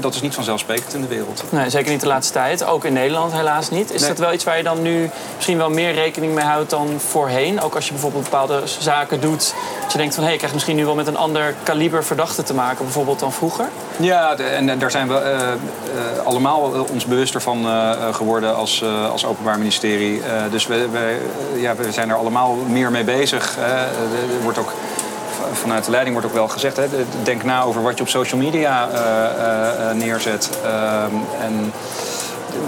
dat 0.00 0.14
is 0.14 0.20
niet 0.20 0.34
vanzelfsprekend 0.34 0.94
in 0.94 1.00
de 1.00 1.06
wereld. 1.06 1.42
Nee, 1.50 1.70
zeker 1.70 1.90
niet 1.92 2.00
de 2.00 2.06
laatste 2.06 2.32
tijd. 2.32 2.64
Ook 2.64 2.84
in 2.84 2.92
Nederland 2.92 3.32
helaas 3.32 3.70
niet. 3.70 3.92
Is 3.92 4.00
Nee. 4.00 4.08
dat 4.08 4.18
wel 4.18 4.32
iets 4.32 4.44
waar 4.44 4.56
je 4.56 4.62
dan 4.62 4.82
nu 4.82 5.10
misschien 5.34 5.56
wel 5.58 5.70
meer 5.70 5.92
rekening 5.94 6.34
mee 6.34 6.44
houdt 6.44 6.70
dan 6.70 6.88
voorheen? 7.08 7.60
Ook 7.60 7.74
als 7.74 7.86
je 7.86 7.92
bijvoorbeeld 7.92 8.24
bepaalde 8.24 8.62
zaken 8.78 9.20
doet. 9.20 9.54
Dat 9.82 9.92
je 9.92 9.98
denkt 9.98 10.14
van 10.14 10.24
hé, 10.24 10.30
ik 10.32 10.38
krijg 10.38 10.52
misschien 10.52 10.76
nu 10.76 10.84
wel 10.84 10.94
met 10.94 11.06
een 11.06 11.16
ander 11.16 11.54
kaliber 11.62 12.04
verdachte 12.04 12.42
te 12.42 12.54
maken, 12.54 12.84
bijvoorbeeld 12.84 13.18
dan 13.20 13.32
vroeger. 13.32 13.64
Ja, 13.96 14.34
de- 14.34 14.42
en, 14.44 14.68
en 14.68 14.78
daar 14.78 14.90
zijn 14.90 15.08
we 15.08 15.14
eh, 15.14 16.26
allemaal 16.26 16.86
ons 16.92 17.04
bewuster 17.06 17.40
van 17.42 17.66
geworden 18.12 18.56
als, 18.56 18.82
eh, 18.82 19.10
als 19.10 19.24
Openbaar 19.26 19.58
Ministerie. 19.58 20.22
Eh, 20.22 20.42
dus 20.50 20.66
we, 20.66 20.88
we, 20.92 21.18
ja, 21.60 21.74
we 21.74 21.92
zijn 21.92 22.10
er 22.10 22.16
allemaal 22.16 22.54
meer 22.54 22.90
mee 22.90 23.04
bezig. 23.04 23.56
Eh, 23.58 23.64
er 23.82 24.42
wordt 24.42 24.58
ook 24.58 24.72
vanuit 25.52 25.84
de 25.84 25.90
leiding 25.90 26.14
wordt 26.16 26.30
ook 26.30 26.36
wel 26.38 26.48
gezegd, 26.48 26.76
hè, 26.76 26.88
de- 26.88 27.04
denk 27.22 27.44
na 27.44 27.62
over 27.62 27.82
wat 27.82 27.96
je 27.96 28.02
op 28.02 28.08
social 28.08 28.40
media 28.40 28.88
eh, 28.92 28.98
eh, 28.98 29.90
eh, 29.90 29.96
neerzet. 29.96 30.50
Ehm, 30.64 31.14
en 31.42 31.72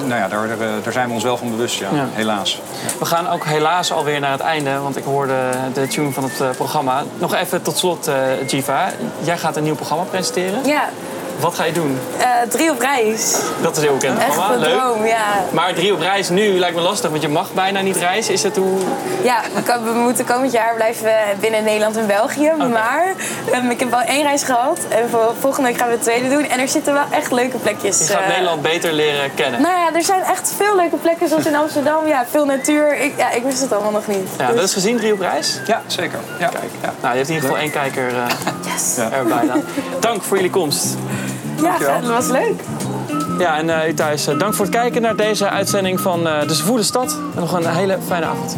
nou 0.04 0.20
ja, 0.20 0.28
daar, 0.28 0.92
zijn 0.92 1.08
we 1.08 1.14
ons 1.14 1.22
wel 1.22 1.36
van 1.36 1.50
bewust, 1.50 1.78
ja, 1.78 1.88
Ja. 1.92 2.06
helaas. 2.12 2.62
We 2.98 3.04
gaan 3.04 3.28
ook 3.28 3.44
helaas 3.44 3.92
alweer 3.92 4.20
naar 4.20 4.32
het 4.32 4.40
einde, 4.40 4.78
want 4.78 4.96
ik 4.96 5.04
hoorde 5.04 5.34
de 5.74 5.86
tune 5.86 6.10
van 6.12 6.24
het 6.24 6.56
programma. 6.56 7.02
Nog 7.18 7.34
even 7.34 7.62
tot 7.62 7.76
slot, 7.78 8.06
eh 8.08 8.48
Jiva. 8.48 8.88
Jij 9.22 9.38
gaat 9.38 9.56
een 9.56 9.62
nieuw 9.62 9.74
programma 9.74 10.04
presenteren. 10.04 10.64
Ja, 10.64 10.88
Wat 11.40 11.54
ga 11.54 11.64
je 11.64 11.72
doen? 11.72 11.98
eh, 12.18 12.26
drie 12.48 12.70
op 12.70 12.80
reis. 12.80 13.36
Dat 13.62 13.76
is 13.76 13.82
heel 13.82 13.92
bekend 13.94 14.18
Echt 14.18 14.36
een 14.50 14.58
Leuk. 14.58 14.78
droom, 14.78 15.04
ja. 15.06 15.24
Maar 15.52 15.74
drie 15.74 15.92
op 15.92 16.00
reis 16.00 16.28
nu 16.28 16.58
lijkt 16.58 16.76
me 16.76 16.82
lastig, 16.82 17.10
want 17.10 17.22
je 17.22 17.28
mag 17.28 17.52
bijna 17.52 17.80
niet 17.80 17.96
reizen. 17.96 18.32
Is 18.34 18.42
dat 18.42 18.56
hoe... 18.56 18.78
Ja, 19.22 19.40
we, 19.54 19.62
kan- 19.62 19.84
we 19.84 19.90
moeten 19.92 20.24
komend 20.24 20.52
jaar 20.52 20.74
blijven 20.74 21.04
we 21.04 21.16
binnen 21.40 21.64
Nederland 21.64 21.96
en 21.96 22.06
België. 22.06 22.52
Maar 22.72 23.14
ehm, 23.52 23.70
ik 23.70 23.80
heb 23.80 23.92
al 23.94 24.00
één 24.00 24.22
reis 24.22 24.42
gehad. 24.42 24.78
En 24.88 25.08
voor, 25.10 25.32
volgende 25.40 25.68
week 25.68 25.78
gaan 25.78 25.88
we 25.90 25.94
de 25.96 26.02
tweede 26.02 26.28
doen. 26.28 26.44
En 26.48 26.60
er 26.60 26.68
zitten 26.68 26.92
wel 26.92 27.04
echt 27.10 27.32
leuke 27.32 27.56
plekjes. 27.56 27.98
Je 27.98 28.04
gaat 28.12 28.22
eh, 28.22 28.28
Nederland 28.28 28.62
beter 28.62 28.92
leren 28.92 29.34
kennen. 29.34 29.62
Nou 29.62 29.74
ja, 29.74 29.94
er 29.94 30.02
zijn 30.04 30.22
echt 30.22 30.52
veel 30.56 30.76
leuke 30.76 30.96
plekken 30.96 31.28
zoals 31.28 31.46
in 31.46 31.56
Amsterdam. 31.56 32.06
Ja, 32.06 32.24
veel 32.30 32.44
natuur. 32.44 32.96
Ik, 33.00 33.12
ja, 33.16 33.30
ik 33.30 33.42
wist 33.42 33.60
het 33.60 33.72
allemaal 33.72 33.92
nog 33.92 34.06
niet. 34.06 34.28
Ja, 34.38 34.46
Dus- 34.46 34.54
dat 34.56 34.64
is 34.64 34.72
gezien, 34.72 34.96
drie 34.96 35.12
op 35.12 35.20
reis? 35.20 35.60
Ja, 35.66 35.82
zeker. 35.86 36.18
Ja. 36.38 36.48
Kijk, 36.48 36.62
Ja. 36.82 36.92
nou, 37.00 37.12
je 37.12 37.16
hebt 37.18 37.28
in 37.28 37.34
ieder 37.34 37.48
geval 37.48 37.62
één 37.62 37.70
kijker 37.72 38.08
eh, 38.08 38.72
yes. 38.72 38.96
erbij 39.12 39.46
dan. 39.46 39.64
Dank 40.00 40.22
voor 40.22 40.36
jullie 40.36 40.52
komst. 40.52 40.86
Ja, 41.62 42.00
dat 42.00 42.10
was 42.10 42.28
leuk. 42.28 42.62
Ja, 43.38 43.56
en 43.56 43.70
eh, 43.70 43.88
u 43.88 43.94
thuis, 43.94 44.26
eh, 44.26 44.38
dank 44.38 44.54
voor 44.54 44.64
het 44.64 44.74
kijken 44.74 45.02
naar 45.02 45.16
deze 45.16 45.48
uitzending 45.48 46.00
van 46.00 46.26
eh 46.26 46.46
De 46.46 46.54
Zwoele 46.54 46.82
Stad. 46.82 47.18
En 47.34 47.40
nog 47.40 47.52
een 47.52 47.66
hele 47.66 47.98
fijne 48.06 48.26
avond. 48.26 48.56